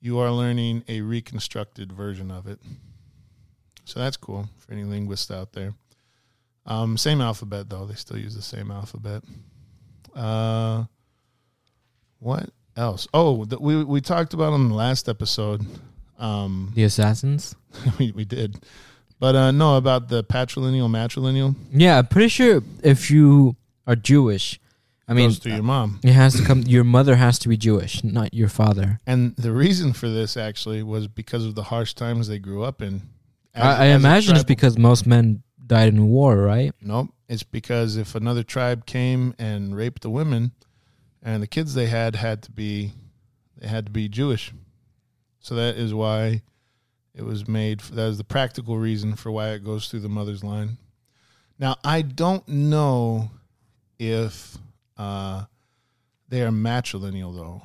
[0.00, 2.58] you are learning a reconstructed version of it.
[3.84, 5.74] So that's cool for any linguists out there.
[6.64, 9.22] Um, same alphabet though; they still use the same alphabet.
[10.14, 10.84] Uh,
[12.20, 13.08] What else?
[13.12, 15.66] Oh, that we we talked about on the last episode.
[16.18, 17.56] Um, The assassins.
[17.98, 18.64] we, we did,
[19.18, 21.56] but uh, no, about the patrilineal matrilineal.
[21.72, 23.56] Yeah, I'm pretty sure if you
[23.86, 24.60] are Jewish,
[25.12, 26.00] I mean, goes through your mom.
[26.02, 26.62] it has to come.
[26.62, 29.00] Your mother has to be Jewish, not your father.
[29.06, 32.82] And the reason for this actually was because of the harsh times they grew up
[32.82, 33.02] in.
[33.54, 36.72] As- I, I as imagine it's because most men died in war, right?
[36.80, 37.08] Nope.
[37.28, 40.52] It's because if another tribe came and raped the women,
[41.22, 42.92] and the kids they had had to be,
[43.56, 44.52] they had to be Jewish.
[45.40, 46.42] So that is why
[47.14, 47.80] it was made.
[47.80, 50.78] That is the practical reason for why it goes through the mother's line.
[51.58, 53.30] Now I don't know
[53.98, 54.58] if
[54.96, 55.44] uh,
[56.28, 57.62] they are matrilineal though,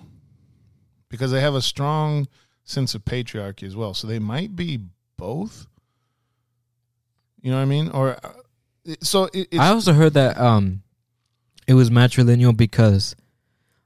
[1.09, 2.27] because they have a strong
[2.63, 3.93] sense of patriarchy as well.
[3.93, 4.79] So they might be
[5.17, 5.67] both.
[7.41, 7.89] You know what I mean?
[7.89, 8.33] Or uh,
[9.01, 10.83] so it, I also heard that um,
[11.67, 13.15] it was matrilineal because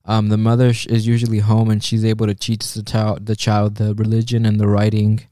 [0.05, 4.45] um, the mother is usually home and she's able to teach the child the religion
[4.45, 5.27] and the writing,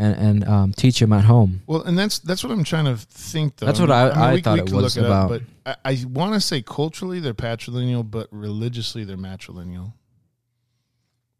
[0.00, 1.62] and and um, teach him at home.
[1.66, 3.56] Well, and that's that's what I'm trying to think.
[3.56, 3.66] Though.
[3.66, 5.28] That's what I- I thought it could was look up, about.
[5.64, 9.92] but I, I want to say culturally they're patrilineal, but religiously they're matrilineal.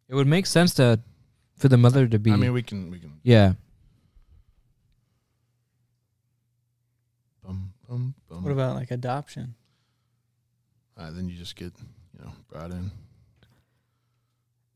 [0.08, 1.00] It would make sense to
[1.56, 2.30] for the mother to be.
[2.32, 3.12] I mean, we can we can.
[3.22, 3.52] yeah,
[7.44, 8.42] Bum, bum, bum.
[8.44, 9.54] What about like adoption?
[10.96, 11.72] Uh, then you just get
[12.18, 12.90] you know brought in.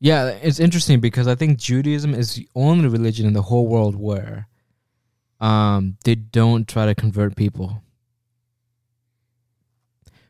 [0.05, 0.27] Yeah.
[0.47, 4.47] It's interesting because I think Judaism is the only religion in the whole world where
[5.41, 7.81] um, they don't try to convert people.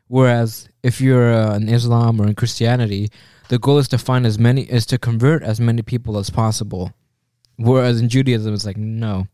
[0.08, 3.10] Whereas if you're uh, in Islam or in Christianity,
[3.48, 6.92] the goal is to find as many is to convert as many people as possible.
[7.56, 9.26] Whereas in Judaism, it's like no.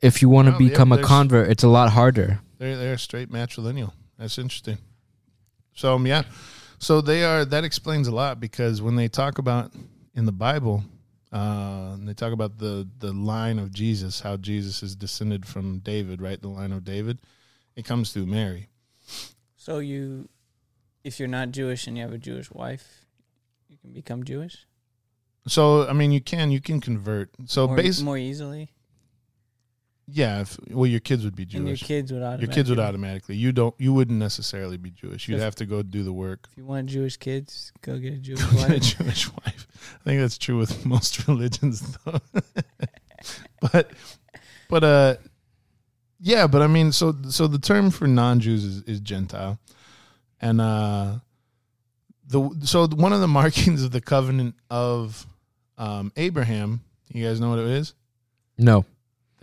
[0.00, 2.40] If you want to Oh, yeah, become a convert, it's a lot harder.
[2.58, 3.92] They're they're straight matrilineal.
[4.18, 4.78] That's interesting.
[5.74, 6.22] So um, yeah,
[6.78, 7.44] so they are.
[7.44, 9.72] That explains a lot because when they talk about
[10.14, 10.84] in the Bible,
[11.32, 16.20] uh, they talk about the the line of Jesus, how Jesus is descended from David,
[16.20, 16.40] right?
[16.40, 17.18] The line of David,
[17.74, 18.68] it comes through Mary.
[19.56, 20.28] So you,
[21.02, 23.06] if you're not Jewish and you have a Jewish wife,
[23.68, 24.66] you can become Jewish
[25.46, 27.30] So I mean, you can you can convert.
[27.46, 28.70] So more, more easily,
[30.06, 30.40] yeah.
[30.40, 31.82] If, well, your kids would be and your Jewish.
[31.82, 32.46] kids would automatically.
[32.46, 33.36] Your kids would automatically.
[33.36, 33.74] You don't.
[33.78, 35.28] You wouldn't necessarily be Jewish.
[35.28, 36.48] You'd have to go do the work.
[36.52, 38.82] If you want Jewish kids, go get a Jewish Get a wife.
[38.82, 39.66] Jewish wife.
[40.00, 42.20] I think that's true with most religions, though.
[43.72, 43.90] but,
[44.68, 45.16] but uh,
[46.20, 46.46] yeah.
[46.46, 49.58] But I mean, so so the term for non-Jews is, is Gentile,
[50.40, 51.14] and uh,
[52.28, 55.26] the so one of the markings of the covenant of
[55.78, 56.80] um, Abraham.
[57.08, 57.94] You guys know what it is?
[58.58, 58.84] No.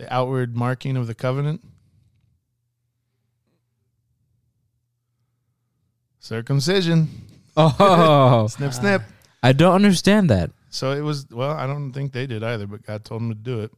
[0.04, 1.62] The outward marking of the covenant.
[6.18, 7.08] Circumcision.
[7.56, 9.02] Oh, Snip, snip.
[9.42, 10.50] I don't understand that.
[10.68, 11.26] So it was.
[11.30, 13.72] Well, I don't think they did either, but God told them to do it.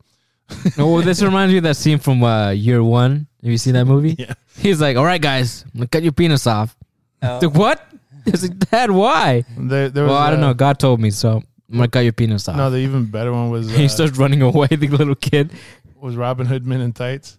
[0.77, 3.29] No, well, this reminds me of that scene from uh, Year One.
[3.43, 4.17] Have you seen that movie?
[4.19, 4.35] Yeah.
[4.57, 6.77] He's like, "All right, guys, I'm gonna cut your penis off."
[7.23, 7.39] Oh.
[7.41, 7.87] Like, what?
[8.25, 9.45] He's like, Dad, why?
[9.57, 10.55] There, there was, Well, I don't know.
[10.55, 11.37] God told me, so
[11.71, 12.57] I'm gonna cut your penis off.
[12.57, 14.67] No, the even better one was he uh, starts running away.
[14.69, 15.53] The little kid.
[16.01, 17.39] Was Robin Hood Men in Tights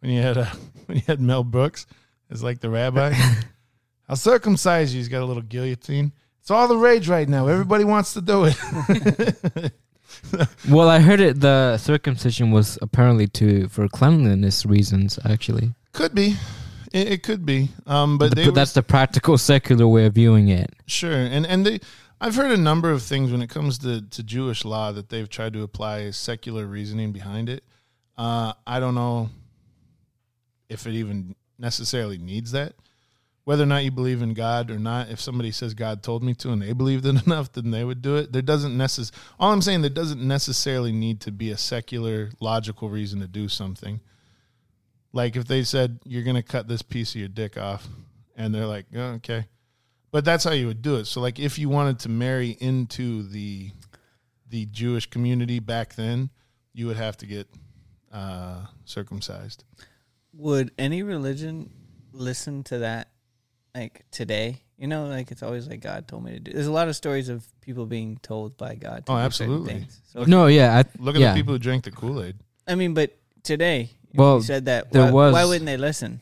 [0.00, 0.46] when you had uh,
[0.86, 1.86] when you had Mel Brooks
[2.30, 3.14] as like the rabbi.
[4.08, 4.98] I'll circumcise you.
[4.98, 6.12] He's got a little guillotine.
[6.40, 7.46] It's all the rage right now.
[7.46, 9.72] Everybody wants to do it.
[10.68, 11.40] Well, I heard it.
[11.40, 15.18] The circumcision was apparently to for cleanliness reasons.
[15.24, 16.36] Actually, could be,
[16.92, 17.70] it, it could be.
[17.86, 20.70] Um, but but, they were, that's the practical, secular way of viewing it.
[20.86, 21.80] Sure, and and they,
[22.20, 25.28] I've heard a number of things when it comes to to Jewish law that they've
[25.28, 27.64] tried to apply secular reasoning behind it.
[28.22, 29.30] Uh, I don't know
[30.68, 32.74] if it even necessarily needs that.
[33.42, 36.32] Whether or not you believe in God or not, if somebody says God told me
[36.34, 38.32] to and they believed it enough, then they would do it.
[38.32, 42.88] There doesn't necess- All I'm saying, there doesn't necessarily need to be a secular, logical
[42.88, 44.00] reason to do something.
[45.12, 47.88] Like if they said you're going to cut this piece of your dick off,
[48.36, 49.46] and they're like, oh, okay,
[50.12, 51.06] but that's how you would do it.
[51.06, 53.72] So like if you wanted to marry into the
[54.48, 56.30] the Jewish community back then,
[56.72, 57.48] you would have to get
[58.12, 59.64] uh, circumcised.
[60.34, 61.70] Would any religion
[62.12, 63.08] listen to that
[63.74, 64.62] like today?
[64.78, 66.52] You know, like it's always like God told me to do.
[66.52, 69.06] There's a lot of stories of people being told by God.
[69.06, 69.86] To Oh, absolutely.
[70.12, 71.32] So No, yeah, I, Look at yeah.
[71.32, 72.36] the people who drank the Kool Aid.
[72.66, 74.90] I mean, but today, Well, you said that.
[74.92, 76.20] there why, was- why wouldn't they listen?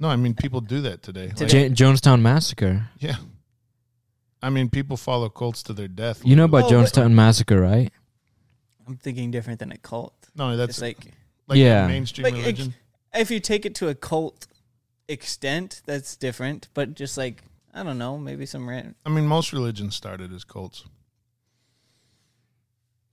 [0.00, 1.32] No, I mean people do that today.
[1.40, 2.88] Like, Ja- Jonestown massacre.
[3.00, 3.16] yeah,
[4.40, 6.20] I mean people follow cults to their death.
[6.24, 7.90] You know about Oh, but- Jonestown massacre, right?
[8.86, 10.14] I'm thinking different than a cult.
[10.38, 10.98] No, that's it's like
[11.48, 11.86] like Yeah.
[11.86, 12.74] mainstream Like, religion.
[13.14, 14.46] if you take it to a cult
[15.08, 16.68] extent, that's different.
[16.74, 17.42] But just like
[17.74, 18.16] I don't know.
[18.18, 18.94] Maybe some random.
[19.04, 20.84] I mean, most religions started as cults.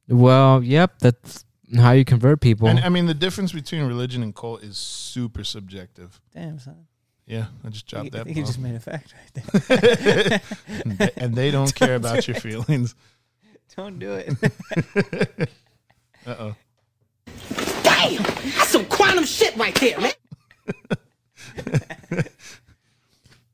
[0.07, 2.67] Well, yep, that's how you convert people.
[2.67, 6.21] And I mean, the difference between religion and cult is super subjective.
[6.33, 6.85] Damn son.
[7.25, 8.23] Yeah, I just I dropped think- I that.
[8.25, 9.43] think you just made a fact right
[9.79, 10.41] there.
[10.85, 12.93] and they- and they don't care about your feelings.
[13.75, 15.49] don't do it.
[16.27, 16.55] Uh oh.
[17.95, 18.23] Damn!
[18.23, 20.11] That's some quantum shit right there, man.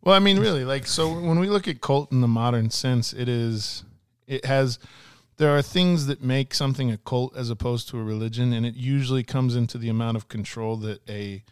[0.04, 3.14] Well, I mean, really, like, so when we look at cult in the modern sense,
[3.14, 3.84] it is,
[4.26, 4.80] it has,
[5.38, 8.74] there are things that make something a cult as opposed to a religion, and it
[8.74, 11.44] usually comes into the amount of control that a,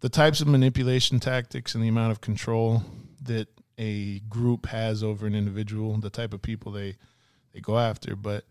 [0.00, 2.82] the types of manipulation tactics and the amount of control
[3.22, 6.96] that a group has over an individual, the type of people they,
[7.54, 8.14] they go after.
[8.14, 8.44] But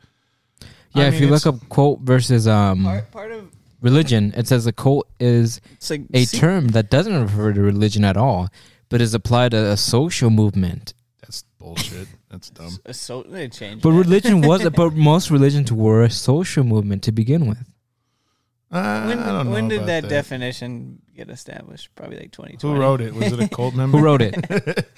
[0.95, 3.51] yeah, I if you look up quote versus um part, part of
[3.85, 7.61] religion, it says a cult is it's like a see- term that doesn't refer to
[7.61, 8.49] religion at all,
[8.89, 10.93] but is applied to a social movement.
[11.21, 12.07] that's bullshit.
[12.29, 12.77] That's dumb.
[12.85, 13.81] a so they changed.
[13.83, 13.97] But that.
[13.97, 17.63] religion was, but most religions were a social movement to begin with.
[18.71, 19.51] Uh, when I don't know.
[19.53, 21.93] when did about that, definition get established?
[21.95, 22.73] Probably like 2020.
[22.73, 23.13] Who wrote it?
[23.13, 23.97] Was it a cult member?
[23.97, 24.35] Who wrote it?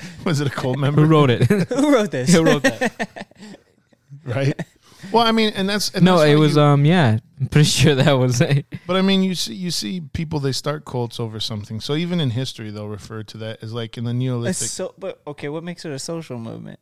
[0.25, 1.01] Was it a cult member?
[1.01, 1.43] Who wrote it?
[1.69, 2.33] Who wrote this?
[2.33, 3.27] Who wrote that?
[4.25, 4.59] right?
[5.11, 7.69] Well, I mean, and that's and no, that's it was you- um yeah, I'm pretty
[7.69, 8.65] sure that was it.
[8.87, 11.79] but I mean, you see, you see people they start cults over something.
[11.81, 14.69] So even in history, they'll refer to that as like in the A Neolithic.
[14.69, 16.79] so, but okay, what makes it a social movement?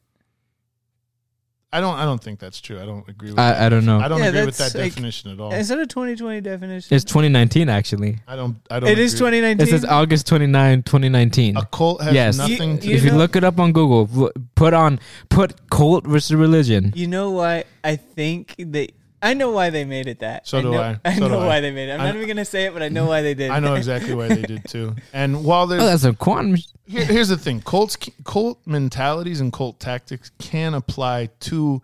[1.73, 2.79] I don't, I don't think that's true.
[2.79, 3.35] I don't agree with.
[3.35, 3.61] that.
[3.61, 3.99] I, I don't know.
[3.99, 5.51] I don't Yeah, agree with that's that like- definition at all.
[5.53, 6.95] Is that a 2020 definition?
[6.95, 8.19] It's 2019 actually.
[8.27, 8.89] I don't, I don't.
[8.89, 9.31] It is agree.
[9.31, 9.67] 2019.
[9.67, 11.57] It says August 29, 2019.
[11.57, 12.37] A cult has Yes.
[12.37, 12.87] nothing You- to.
[12.87, 14.99] you if you know- look it up on Google, w- put on
[15.29, 16.93] put cult versus religion.
[16.95, 18.89] You know why I think they.
[19.21, 20.47] I know why they made it that.
[20.47, 20.99] So do know, I.
[21.05, 21.47] I So do know I.
[21.47, 21.93] why they made it.
[21.93, 23.49] I'm I- not even gonna say it, but I know why they did.
[23.51, 24.95] I know exactly why they did too.
[25.13, 26.57] And while there's Oh, that's a quantum.
[26.85, 31.81] Here, here's the thing: cults, cult mentalities, and cult tactics can apply to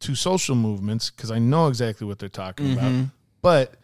[0.00, 3.06] to social movements because I know exactly what they're talking about.
[3.42, 3.74] But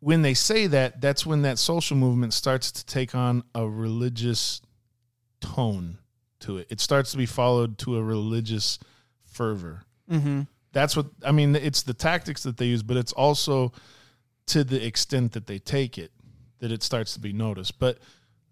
[0.00, 4.60] when they say that, that's when that social movement starts to take on a religious
[5.40, 5.98] tone
[6.40, 6.66] to it.
[6.70, 8.78] It starts to be followed to a religious
[9.24, 9.82] fervor.
[10.10, 10.42] Mm-hmm.
[10.74, 11.56] That's what I mean.
[11.56, 13.72] It's the tactics that they use, but it's also
[14.46, 16.10] to the extent that they take it
[16.58, 17.78] that it starts to be noticed.
[17.78, 17.98] But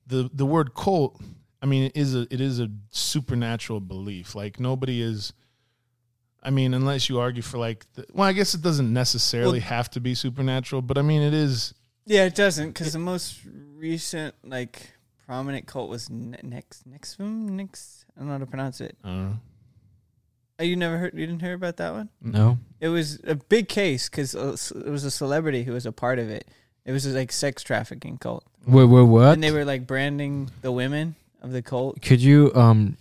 [0.07, 1.21] the the word cult,
[1.61, 4.35] I mean, it is a it is a supernatural belief.
[4.35, 5.33] Like nobody is.
[6.45, 9.69] I mean, unless you argue for like, the, well, I guess it doesn't necessarily Well-
[9.69, 11.73] have to be supernatural, but I mean, it is.
[12.05, 13.39] Yeah, it doesn't because the most
[13.77, 14.91] recent like
[15.27, 18.05] prominent cult was Ne- next Nexum Nix.
[18.17, 18.97] I don't know how to pronounce it.
[19.05, 19.39] I don't know.
[20.59, 21.15] Oh, you never heard?
[21.15, 22.09] You didn't hear about that one?
[22.21, 22.59] No.
[22.81, 26.29] It was a big case because it was a celebrity who was a part of
[26.31, 26.47] it.
[26.85, 29.35] It was like sex trafficking cult, Wait, wait, what?
[29.35, 32.03] and they were like branding the women of the cult.
[32.03, 32.97] Could you um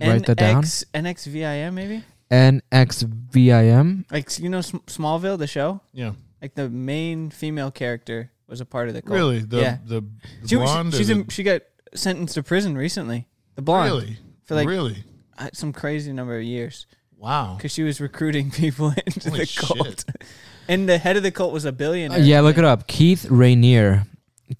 [0.00, 0.62] write that down?
[0.62, 2.02] NXIVM maybe.
[2.30, 4.10] NXIVM.
[4.10, 5.80] Like you know Sm- Smallville, the show.
[5.92, 9.14] Yeah, Like the main female character was a part of the cult.
[9.14, 9.40] really.
[9.40, 9.78] The yeah.
[9.84, 10.00] the,
[10.42, 10.94] the She, blonde.
[10.94, 11.62] or she's the- she got
[11.94, 13.26] sentenced to prison recently.
[13.54, 15.04] The blonde really, for like really.
[15.52, 16.86] Some crazy number of years
[17.18, 17.54] Wow.
[17.56, 20.04] because she was recruiting people into Holy the cult.
[20.68, 22.18] And the head of the cult was a billionaire.
[22.18, 22.86] Uh, yeah, look it up.
[22.86, 24.06] Keith Raniere.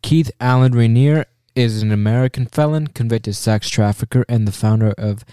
[0.02, 5.24] Keith Alan Raniere is an American felon, convicted sex trafficker, and the founder of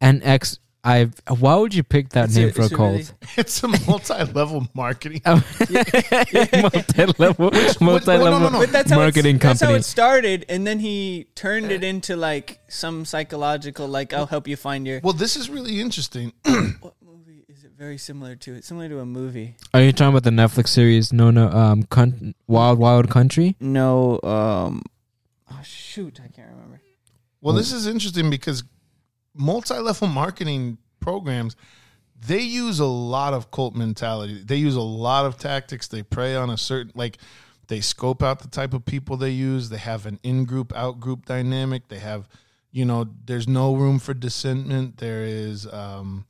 [0.00, 0.58] NX.
[0.84, 1.08] I.
[1.38, 2.92] Why would you pick that It's name a- for a it's cult?
[2.92, 3.04] really-
[3.38, 5.22] It's a multi-level marketing.
[5.26, 5.44] multi-level,
[7.50, 8.58] what- multi-level no, no, no.
[8.60, 12.16] But that's how marketing it's, That's how it started, and then he turned it into
[12.16, 15.00] like some psychological, like I'll help you find your.
[15.02, 16.32] Well, this is really interesting.
[16.80, 18.54] What movie is it very similar to?
[18.54, 19.56] It's similar to a movie.
[19.72, 21.12] Are you talking about the Netflix series?
[21.12, 21.48] No, no.
[21.50, 23.56] Um, Con- Wild Wild Country.
[23.60, 24.82] No, um,
[25.50, 26.80] oh shoot, I can't remember.
[27.40, 28.62] Well, this is interesting because
[29.34, 31.56] multi-level marketing programs
[32.26, 34.42] they use a lot of cult mentality.
[34.42, 35.88] They use a lot of tactics.
[35.88, 37.18] They prey on a certain like
[37.68, 39.68] they scope out the type of people they use.
[39.68, 41.88] They have an in-group out-group dynamic.
[41.88, 42.28] They have
[42.70, 44.98] you know, there's no room for dissentment.
[44.98, 46.24] There is um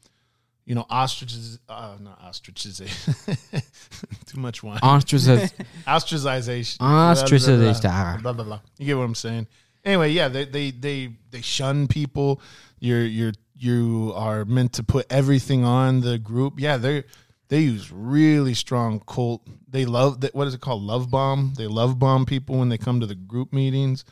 [0.64, 2.79] you know, ostriches uh not ostriches
[4.26, 4.81] Too much wine.
[4.81, 5.53] Ostraciz-
[5.87, 6.79] ostracization.
[6.81, 7.83] Ostracization.
[7.83, 8.61] Blah, blah, blah, blah.
[8.79, 9.47] You get what I'm saying?
[9.85, 12.41] Anyway, yeah, they they they they shun people.
[12.85, 16.61] You're you're you are meant to put everything on the group.
[16.61, 17.05] Yeah, they
[17.49, 19.41] they use really strong cult.
[19.68, 20.35] They love that.
[20.35, 20.82] What is it called?
[20.82, 21.55] Love bomb.
[21.57, 24.05] They love bomb people when they come to the group meetings.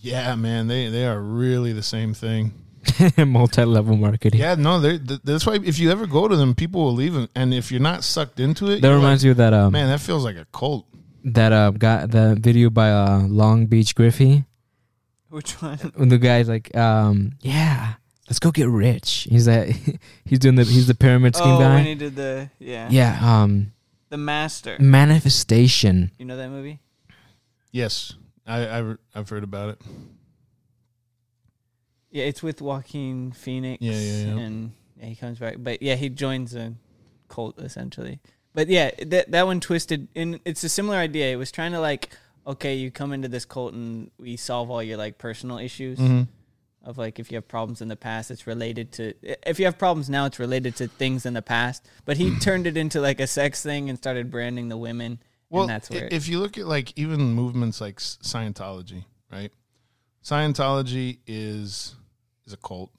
[0.00, 2.52] Yeah, man, they they are really the same thing.
[3.16, 4.40] multi-level marketing.
[4.40, 7.16] Yeah, no, they th- that's why if you ever go to them, people will leave,
[7.16, 9.72] and- and if you're not sucked into it, That reminds like, you of that um
[9.72, 10.86] man, that feels like a cult.
[11.24, 14.44] that uh got the video by uh Long Beach Griffy.
[15.34, 15.78] Which one?
[15.96, 17.94] when the guy's like, um, yeah,
[18.28, 19.26] let's go get rich.
[19.28, 19.68] He's that
[20.24, 21.74] he's doing the he's the pyramid scheme oh, guy.
[21.74, 22.86] when he did the yeah.
[22.88, 23.72] yeah, um,
[24.10, 24.76] The Master.
[24.78, 26.12] manifestation.
[26.18, 26.78] You know that movie?
[27.72, 28.12] Yes,
[28.46, 29.82] I, I've I've heard about it.
[32.12, 33.82] Yeah, it's with Joaquin Phoenix.
[33.82, 34.40] Yeah, yeah, yeah.
[34.40, 36.74] And yeah, he comes back, but yeah, he joins a
[37.26, 38.20] cult essentially.
[38.54, 41.32] But yeah, that that one twisted, and it's a similar idea.
[41.32, 42.16] It was trying to like,
[42.46, 46.28] okay, you come into this cult and we solve all your like personal issues Mhm.
[46.82, 49.14] of like if you have problems in the past, it's related to
[49.48, 51.86] if you have problems now, it's related to things in the past.
[52.04, 55.18] But he turned it into like a sex thing and started branding the women,
[55.50, 59.04] Well, and that's where i- it- if you look at like even movements like Scientology,
[59.32, 59.52] right?
[60.22, 61.94] Scientology is
[62.46, 62.90] is a cult.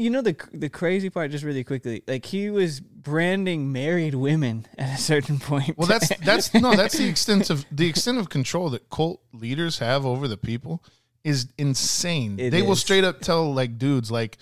[0.00, 4.66] You know the the crazy part, just really quickly, like he was branding married women
[4.78, 5.76] at a certain point.
[5.78, 9.78] Well, that's that's no, that's the extent of the extent of control that cult leaders
[9.78, 10.82] have over the people
[11.24, 12.38] is insane.
[12.38, 14.38] It they will straight up tell like dudes like,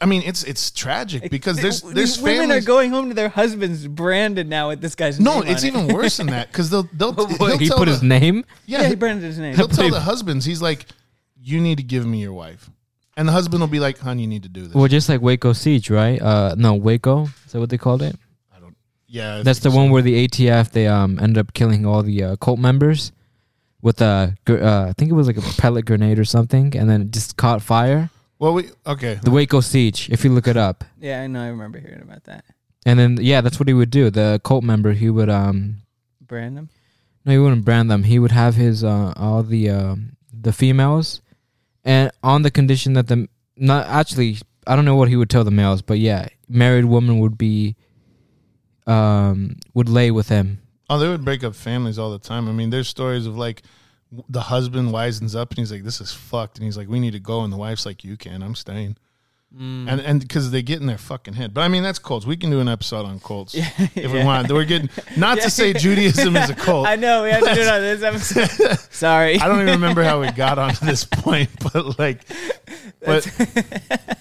[0.00, 2.64] I mean, it's it's tragic because there's These there's women families.
[2.64, 5.68] are going home to their husbands branded now with this guy's no, name it's on
[5.68, 5.94] even it.
[5.94, 8.44] worse than that because they'll they'll he'll he tell put the, his name.
[8.66, 9.54] yeah, Yeah, he branded his name.
[9.56, 10.86] he'll tell the husbands he's like,
[11.40, 12.70] you need to give me your wife,
[13.16, 14.74] and the husband will be like, hon, you need to do this.
[14.74, 16.20] Well, just like Waco Siege, right?
[16.20, 17.24] Uh, no, Waco.
[17.46, 18.16] Is that what they called it?
[18.54, 18.76] I don't.
[19.06, 19.80] Yeah, I That's the think so.
[19.82, 23.12] one where the ATF they um ended up killing all the uh, cult members
[23.82, 27.02] with a uh, I think it was like a pellet grenade or something, and then
[27.02, 28.10] it just caught fire.
[28.38, 29.20] Well, we okay.
[29.22, 31.42] The Waco Siege, if you look it up, Yeah, I know.
[31.42, 32.44] I remember hearing about that.
[32.86, 34.10] and then yeah, that's what he would do.
[34.10, 35.76] The cult member, he would um
[36.26, 36.68] Brand them.
[37.26, 38.04] no, he wouldn't brand them.
[38.04, 41.20] He would have his uh all the um the females,
[41.84, 45.44] and on the condition that the not actually I don't know what he would tell
[45.44, 47.76] the males, but yeah, married woman would be
[48.86, 52.48] um would lay with him Oh, they would break up families all the time.
[52.48, 53.62] I mean, there's stories of like
[54.28, 57.12] the husband wisens up and he's like, "This is fucked," and he's like, "We need
[57.12, 58.98] to go," and the wife's like, "You can, I'm staying,"
[59.54, 59.86] Mm.
[59.86, 61.52] and and because they get in their fucking head.
[61.52, 62.24] But I mean, that's cults.
[62.24, 63.54] We can do an episode on cults
[63.94, 64.50] if we want.
[64.50, 66.86] We're getting not to say Judaism is a cult.
[66.88, 68.78] I know we had to do it on this episode.
[68.90, 69.38] Sorry.
[69.38, 72.22] I don't even remember how we got onto this point, but like,
[73.04, 73.28] but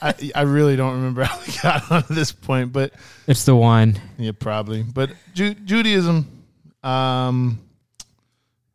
[0.02, 2.74] I, I really don't remember how we got onto this point.
[2.74, 2.92] But
[3.26, 4.84] it's the wine Yeah, probably.
[4.84, 6.28] But Ju- Judaism,
[6.84, 7.62] um,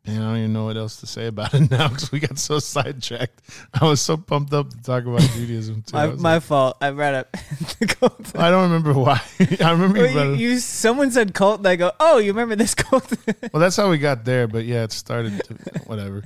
[0.07, 2.39] man, I don't even know what else to say about it now because we got
[2.39, 3.41] so sidetracked.
[3.79, 5.95] I was so pumped up to talk about Judaism too.
[5.95, 6.77] My, my like- fault.
[6.81, 7.31] I brought up
[7.79, 8.35] the cult.
[8.37, 9.21] I don't remember why.
[9.61, 12.31] I remember you Well, brought you, you someone said cult, and I go, oh, you
[12.31, 13.11] remember this cult?
[13.53, 14.47] Well, that's how we got there.
[14.47, 15.43] But yeah, it started.
[15.45, 15.53] To,
[15.85, 16.23] whatever.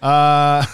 [0.00, 0.64] Uh,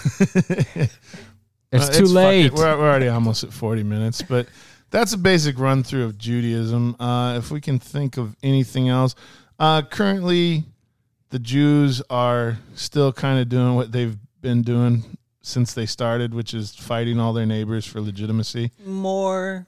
[1.71, 2.53] it's Uh, too fuck late it.
[2.53, 4.47] We're, we're already almost at 40 minutes, but
[4.89, 6.95] that's a basic run through of Judaism.
[6.99, 9.13] Uh, if we can think of anything else,
[9.59, 10.63] uh, currently
[11.29, 16.53] the Jews are still kind of doing what they've been doing since they started, which
[16.53, 18.71] is fighting all their neighbors for legitimacy.
[18.85, 19.67] more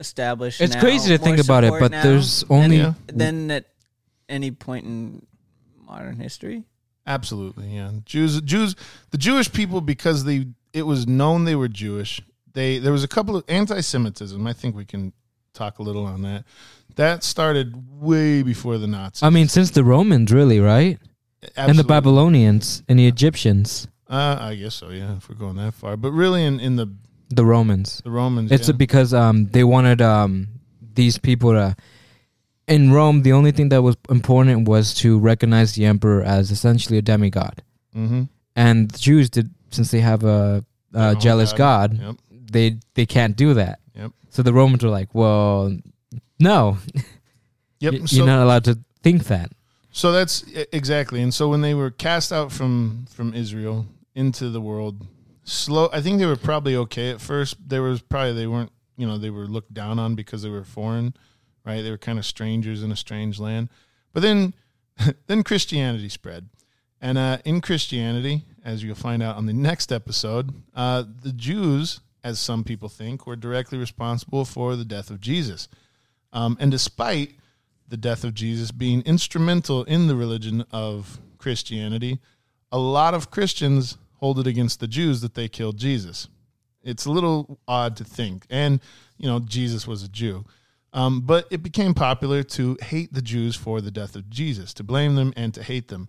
[0.00, 0.60] established.
[0.60, 2.94] it's now, crazy to think about it but now there's only Yeah.
[3.06, 3.66] than at
[4.28, 5.24] any point in
[5.86, 6.64] modern history.
[7.06, 7.90] Absolutely, yeah.
[8.04, 8.74] Jews, Jews,
[9.10, 12.20] the Jewish people, because they it was known they were Jewish.
[12.52, 14.46] They there was a couple of anti-Semitism.
[14.46, 15.12] I think we can
[15.54, 16.44] talk a little on that.
[16.96, 19.22] That started way before the Nazis.
[19.22, 20.98] i mean since the romans really right
[21.56, 24.90] and the babylonians and the egyptians Uh, I guess so.
[24.90, 26.86] Yeah, if we're going that far, but really, in in the
[27.30, 28.76] the romans the Romans, It's yeah.
[28.76, 30.32] because um they wanted um
[30.94, 31.74] these people to
[32.68, 36.98] in Rome the only thing that was important was to recognize the emperor as essentially
[36.98, 37.62] a demigod.
[37.96, 38.28] Mhm.
[38.56, 42.16] And the Jews did since they have a, Their a own jealous god, Yep.
[42.52, 43.80] they they can't do that.
[43.94, 44.12] Yep.
[44.30, 45.76] So the Romans were like, "Well,
[46.38, 46.78] no.
[47.80, 47.94] Yep.
[48.06, 49.52] You're not allowed to think that."
[49.94, 51.22] so that's exactly.
[51.22, 55.06] And so when they were cast out from from Israel into the world,
[55.44, 55.88] slow.
[55.92, 57.56] I think they were probably okay at first.
[57.68, 58.72] There was probably they weren't.
[58.96, 61.14] You know, they were looked down on because they were foreign,
[61.64, 61.82] right?
[61.82, 63.68] They were kind of strangers in a strange land.
[64.12, 64.54] But then,
[65.26, 66.48] then Christianity spread,
[67.00, 72.00] and uh, in Christianity, as you'll find out on the next episode, uh, the Jews,
[72.24, 75.68] as some people think, were directly responsible for the death of Jesus.
[76.32, 77.34] Um, and despite
[77.86, 82.18] the death of Jesus being instrumental in the religion of Christianity,
[82.72, 86.28] a lot of Christians hold it against the Jews that they killed Jesus.
[86.82, 88.46] It's a little odd to think.
[88.48, 88.80] And,
[89.18, 90.44] you know, Jesus was a Jew.
[90.94, 94.84] Um, but it became popular to hate the Jews for the death of Jesus, to
[94.84, 96.08] blame them and to hate them.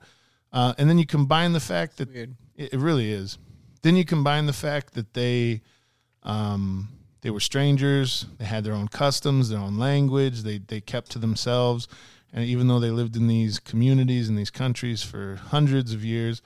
[0.53, 2.09] Uh, and then you combine the fact that
[2.55, 3.38] it really is.
[3.82, 5.61] Then you combine the fact that they
[6.26, 6.89] um,
[7.21, 8.26] they were strangers.
[8.38, 10.41] They had their own customs, their own language.
[10.41, 11.88] They they kept to themselves,
[12.34, 16.41] and even though they lived in these communities in these countries for hundreds of years,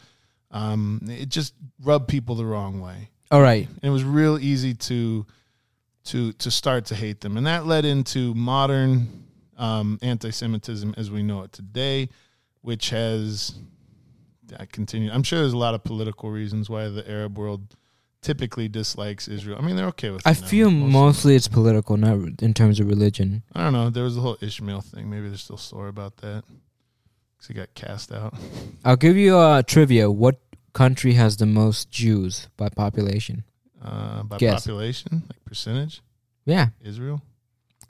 [0.51, 3.09] Um, it just rubbed people the wrong way.
[3.29, 3.67] All right.
[3.67, 5.25] And it was real easy to
[6.05, 9.07] to to start to hate them, and that led into modern
[9.57, 12.09] um, anti-Semitism as we know it today,
[12.61, 13.53] which has
[14.59, 15.11] I continue.
[15.11, 17.75] I'm sure there's a lot of political reasons why the Arab world
[18.21, 19.57] typically dislikes Israel.
[19.59, 20.25] I mean, they're okay with.
[20.25, 23.43] I it now, feel most of mostly it's political, not in terms of religion.
[23.53, 23.89] I don't know.
[23.89, 25.09] There was the whole Ishmael thing.
[25.09, 26.43] Maybe they're still sore about that
[27.37, 28.33] because he got cast out.
[28.85, 30.09] I'll give you a trivia.
[30.11, 30.39] What
[30.73, 33.43] country has the most Jews by population?
[33.81, 34.61] Uh, by Guess.
[34.65, 36.01] population, like percentage,
[36.45, 37.21] Yeah, Israel.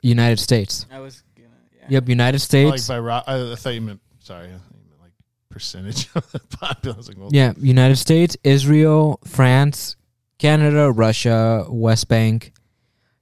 [0.02, 0.86] United States.
[0.90, 1.48] I was gonna.
[1.76, 1.86] Yeah.
[1.90, 2.88] Yep, United Oh, States.
[2.88, 4.00] like by ro- I, I thought you meant.
[4.20, 5.12] Sorry, I thought you meant like
[5.50, 7.02] percentage of the population.
[7.08, 9.96] Like, well, yeah, United States, Israel, France,
[10.40, 12.52] Canada, Russia, West Bank,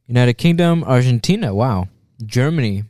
[0.07, 1.53] United Kingdom, Argentina.
[1.53, 1.89] Wow,
[2.25, 2.85] Germany,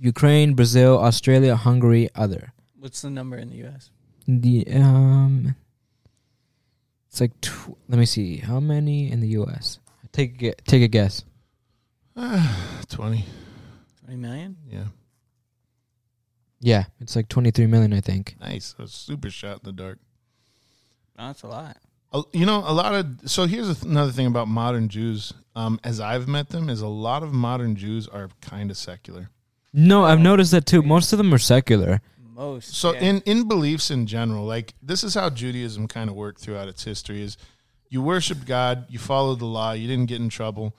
[0.00, 2.54] Ukraine, Brazil, Australia, Hungary, other.
[2.78, 3.90] What's the number in the U.S.?
[4.26, 5.54] The um,
[7.10, 9.78] it's like tw- let me see how many in the U.S.
[10.10, 11.24] Take a, take a guess.
[12.88, 13.26] twenty.
[14.00, 14.56] Twenty million.
[14.70, 14.84] Yeah,
[16.60, 18.36] Yeah, it's like twenty three million, I think.
[18.40, 18.74] nice.
[18.78, 19.98] A super shot in the dark.
[21.18, 21.76] Oh, that's a lot.
[22.32, 25.32] You know, a lot of so here's another thing about modern Jews.
[25.54, 29.30] Um, as I've met them, is a lot of modern Jews are kind of secular.
[29.72, 30.82] No, I've noticed that too.
[30.82, 32.00] Most of them are secular.
[32.34, 32.74] Most.
[32.74, 33.00] So yeah.
[33.00, 36.82] in in beliefs in general, like this is how Judaism kind of worked throughout its
[36.82, 37.36] history: is
[37.88, 40.74] you worship God, you follow the law, you didn't get in trouble,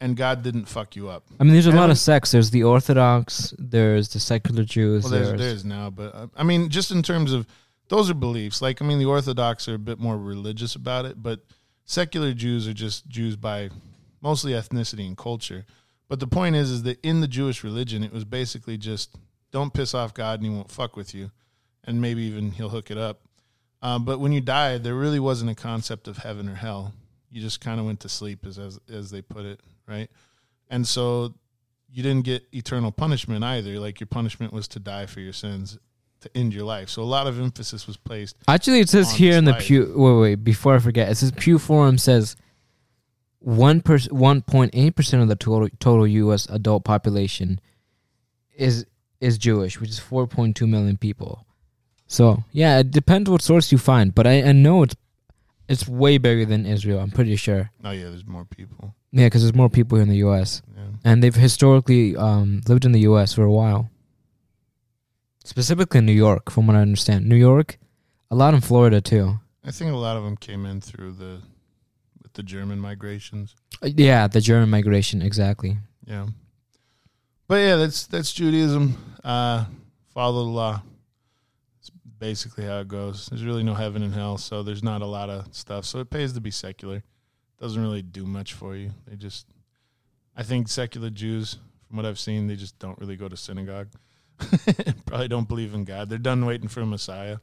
[0.00, 1.24] and God didn't fuck you up.
[1.38, 2.30] I mean, there's a lot of sects.
[2.30, 3.52] There's the Orthodox.
[3.58, 5.04] There's the secular Jews.
[5.04, 7.46] Well, there's there's, there's now, but uh, I mean, just in terms of
[7.90, 8.62] those are beliefs.
[8.62, 11.40] Like I mean, the Orthodox are a bit more religious about it, but
[11.84, 13.68] secular Jews are just Jews by
[14.22, 15.66] mostly ethnicity and culture.
[16.08, 19.16] But the point is, is that in the Jewish religion, it was basically just
[19.50, 21.32] don't piss off God and He won't fuck with you,
[21.84, 23.22] and maybe even He'll hook it up.
[23.82, 26.94] Um, but when you died, there really wasn't a concept of heaven or hell.
[27.28, 30.08] You just kind of went to sleep, as, as as they put it, right?
[30.68, 31.34] And so
[31.92, 33.80] you didn't get eternal punishment either.
[33.80, 35.76] Like your punishment was to die for your sins
[36.20, 36.88] to end your life.
[36.88, 38.36] So a lot of emphasis was placed.
[38.48, 39.62] Actually, it says here in the life.
[39.62, 39.92] Pew.
[39.96, 40.34] Wait, wait.
[40.44, 42.36] Before I forget, it says Pew Forum says
[43.38, 46.46] one per one point eight percent of the total total U.S.
[46.48, 47.60] adult population
[48.54, 48.86] is
[49.20, 51.46] is Jewish, which is four point two million people.
[52.06, 54.96] So yeah, it depends what source you find, but I, I know it's
[55.68, 57.00] it's way bigger than Israel.
[57.00, 57.70] I'm pretty sure.
[57.84, 58.94] Oh yeah, there's more people.
[59.12, 60.62] Yeah, because there's more people here in the U.S.
[60.76, 60.82] Yeah.
[61.04, 63.32] and they've historically um, lived in the U.S.
[63.32, 63.90] for a while.
[65.44, 67.26] Specifically New York, from what I understand.
[67.26, 67.78] New York,
[68.30, 69.40] a lot in Florida too.
[69.64, 71.40] I think a lot of them came in through the
[72.22, 73.54] with the German migrations.
[73.82, 75.78] Uh, Yeah, the German migration, exactly.
[76.06, 76.26] Yeah.
[77.48, 78.96] But yeah, that's that's Judaism.
[79.24, 79.64] Uh,
[80.14, 80.82] follow the law.
[81.80, 83.26] It's basically how it goes.
[83.26, 85.84] There's really no heaven and hell, so there's not a lot of stuff.
[85.84, 87.02] So it pays to be secular.
[87.58, 88.92] Doesn't really do much for you.
[89.06, 89.46] They just,
[90.36, 93.88] I think secular Jews, from what I've seen, they just don't really go to synagogue.
[95.06, 96.08] Probably don't believe in God.
[96.08, 97.38] They're done waiting for a Messiah.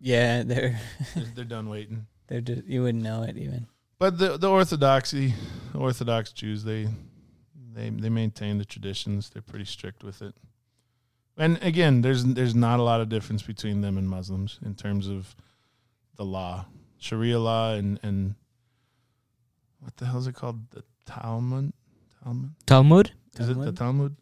[0.00, 0.78] yeah, they're
[1.14, 2.06] They're, they're done waiting.
[2.28, 3.66] they're just you wouldn't know it even.
[3.98, 5.34] But the the orthodoxy,
[5.74, 6.88] Orthodox Jews, they
[7.74, 9.30] they they maintain the traditions.
[9.30, 10.34] They're pretty strict with it.
[11.36, 15.06] And again, there's there's not a lot of difference between them and Muslims in terms
[15.08, 15.34] of
[16.16, 16.66] the law,
[16.98, 18.34] Sharia law, and and
[19.80, 20.70] what the hell is it called?
[20.70, 21.72] The Talmud.
[22.22, 23.12] Talmud Talmud?
[23.38, 24.16] is it the Talmud?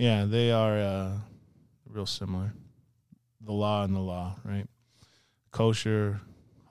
[0.00, 1.10] Yeah, they are uh,
[1.86, 2.54] real similar.
[3.42, 4.66] The law and the law, right?
[5.50, 6.22] Kosher,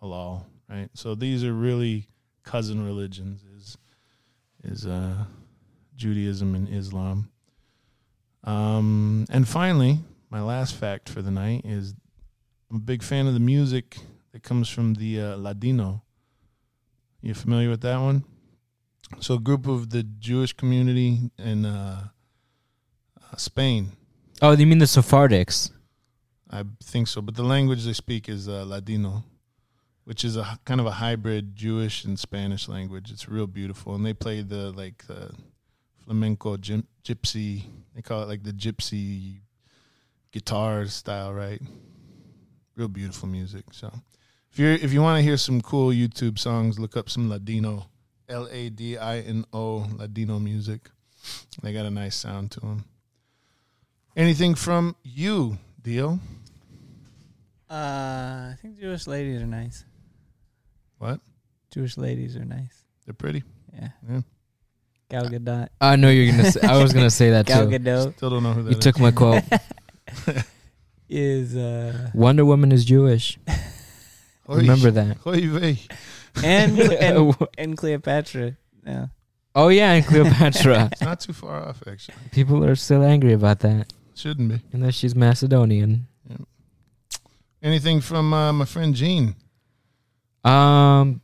[0.01, 0.89] halal, right?
[0.95, 2.07] So these are really
[2.43, 3.43] cousin religions.
[3.55, 3.77] Is
[4.63, 5.25] is uh,
[5.95, 7.30] Judaism and Islam.
[8.45, 9.99] Um, and finally,
[10.32, 11.93] my last fact for the night is
[12.71, 13.99] I'm a big fan of the music
[14.32, 16.01] that comes from the uh, Ladino.
[17.21, 18.23] You familiar with that one?
[19.19, 22.07] So, a group of the Jewish community in uh,
[23.38, 23.91] Spain.
[24.41, 25.71] Oh, you mean the Sephardics?
[26.49, 29.23] I think so, but the language they speak is uh, Ladino,
[30.05, 33.11] which is a kind of a hybrid Jewish and Spanish language.
[33.11, 35.32] It's real beautiful, and they play the like the
[36.05, 37.65] flamenco gym, gypsy.
[37.93, 39.41] They call it like the gypsy
[40.32, 41.61] guitar style, right?
[42.75, 43.65] Real beautiful music.
[43.71, 43.93] So,
[44.51, 47.86] if you're if you want to hear some cool YouTube songs, look up some Ladino,
[48.27, 50.89] L A D I N O Ladino music.
[51.61, 52.86] They got a nice sound to them.
[54.20, 56.20] Anything from you, Dio?
[57.70, 59.86] Uh, I think Jewish ladies are nice.
[60.97, 61.22] What?
[61.72, 62.84] Jewish ladies are nice.
[63.05, 63.43] They're pretty.
[63.74, 63.88] Yeah.
[64.09, 64.22] Yeah.
[65.09, 65.70] Gal Gadot.
[65.80, 66.51] I know you're gonna.
[66.51, 67.78] Say, I was gonna say that Gal too.
[67.80, 68.84] Gadot Still don't know who that You is.
[68.84, 69.41] took my quote.
[71.09, 73.39] is uh Wonder Woman is Jewish.
[74.49, 74.55] Oy.
[74.57, 75.17] Remember that.
[75.26, 75.80] Oy vey.
[76.43, 78.57] and and, and Cleopatra.
[78.86, 79.05] Yeah.
[79.55, 80.89] Oh yeah, and Cleopatra.
[80.91, 82.15] It's not too far off, actually.
[82.32, 84.59] People are still angry about that, Shouldn't be.
[84.74, 86.07] unless she's Macedonian.
[87.61, 89.36] Anything from uh, my friend Gene?
[90.43, 91.22] Um,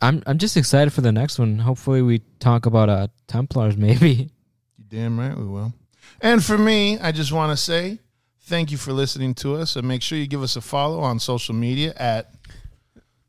[0.00, 1.58] I'm I'm just excited for the next one.
[1.58, 3.76] Hopefully, we talk about uh Templars.
[3.78, 4.30] Maybe.
[4.78, 5.74] You damn right we will.
[6.20, 7.98] And for me, I just want to say
[8.42, 11.18] thank you for listening to us, and make sure you give us a follow on
[11.18, 12.32] social media at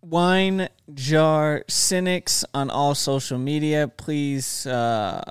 [0.02, 3.88] Wine Jar Cynics on all social media.
[3.88, 5.22] Please uh,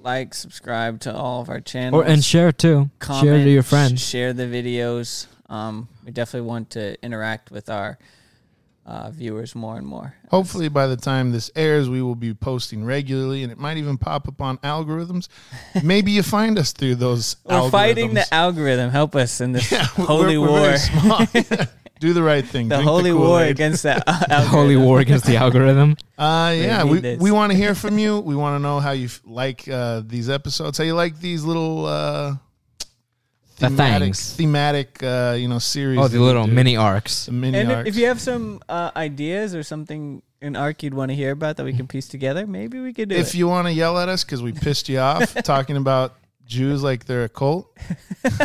[0.00, 2.04] like, subscribe to all of our channels.
[2.04, 2.90] Or and share too.
[2.98, 4.06] comment, share to your friends.
[4.06, 5.26] share the videos.
[5.48, 7.98] Um, we definitely want to interact with our
[8.86, 10.14] uh, viewers more and more.
[10.30, 13.98] Hopefully, by the time this airs, we will be posting regularly, and it might even
[13.98, 15.28] pop up on algorithms.
[15.82, 17.36] Maybe you find us through those.
[17.44, 18.90] We're fighting the algorithm.
[18.90, 20.76] Help us in this Yeah, we're- holy we're war.
[22.02, 22.08] very small.
[22.08, 22.68] Do the right thing.
[22.68, 25.96] the Drink holy war against the The holy war against the algorithm.
[26.18, 28.20] Uh, yeah, need we, we want to hear from you.
[28.20, 30.78] We want to know how you f- like uh, these episodes.
[30.78, 32.36] How you like these little uh,
[33.56, 34.36] thematic, things.
[34.36, 35.98] thematic, uh, you know, series.
[35.98, 37.26] Oh, the little mini arcs.
[37.26, 37.88] the mini And if, arcs.
[37.88, 41.56] if you have some uh, ideas or something an arc you'd want to hear about
[41.56, 43.34] that we can piece together, maybe we could do if it.
[43.34, 46.14] you want to yell at us because we pissed you off talking about
[46.52, 47.66] Jews like they're a cult,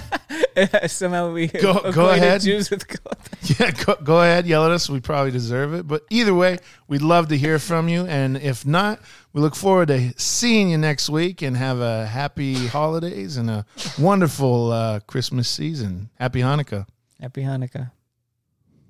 [0.87, 2.41] Somehow we Go- go ahead.
[2.41, 3.17] Jews with gold.
[3.59, 4.89] yeah, go, go ahead, yell at us.
[4.89, 5.87] We probably deserve it.
[5.87, 8.05] But either way, we'd love to hear from you.
[8.07, 8.99] And if not,
[9.33, 13.65] we look forward to seeing you next week and have a happy holidays and a
[13.99, 16.09] wonderful uh, Christmas season.
[16.15, 16.87] Happy Hanukkah.
[17.19, 17.91] Happy Hanukkah.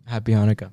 [0.06, 0.72] Happy Hanukkah.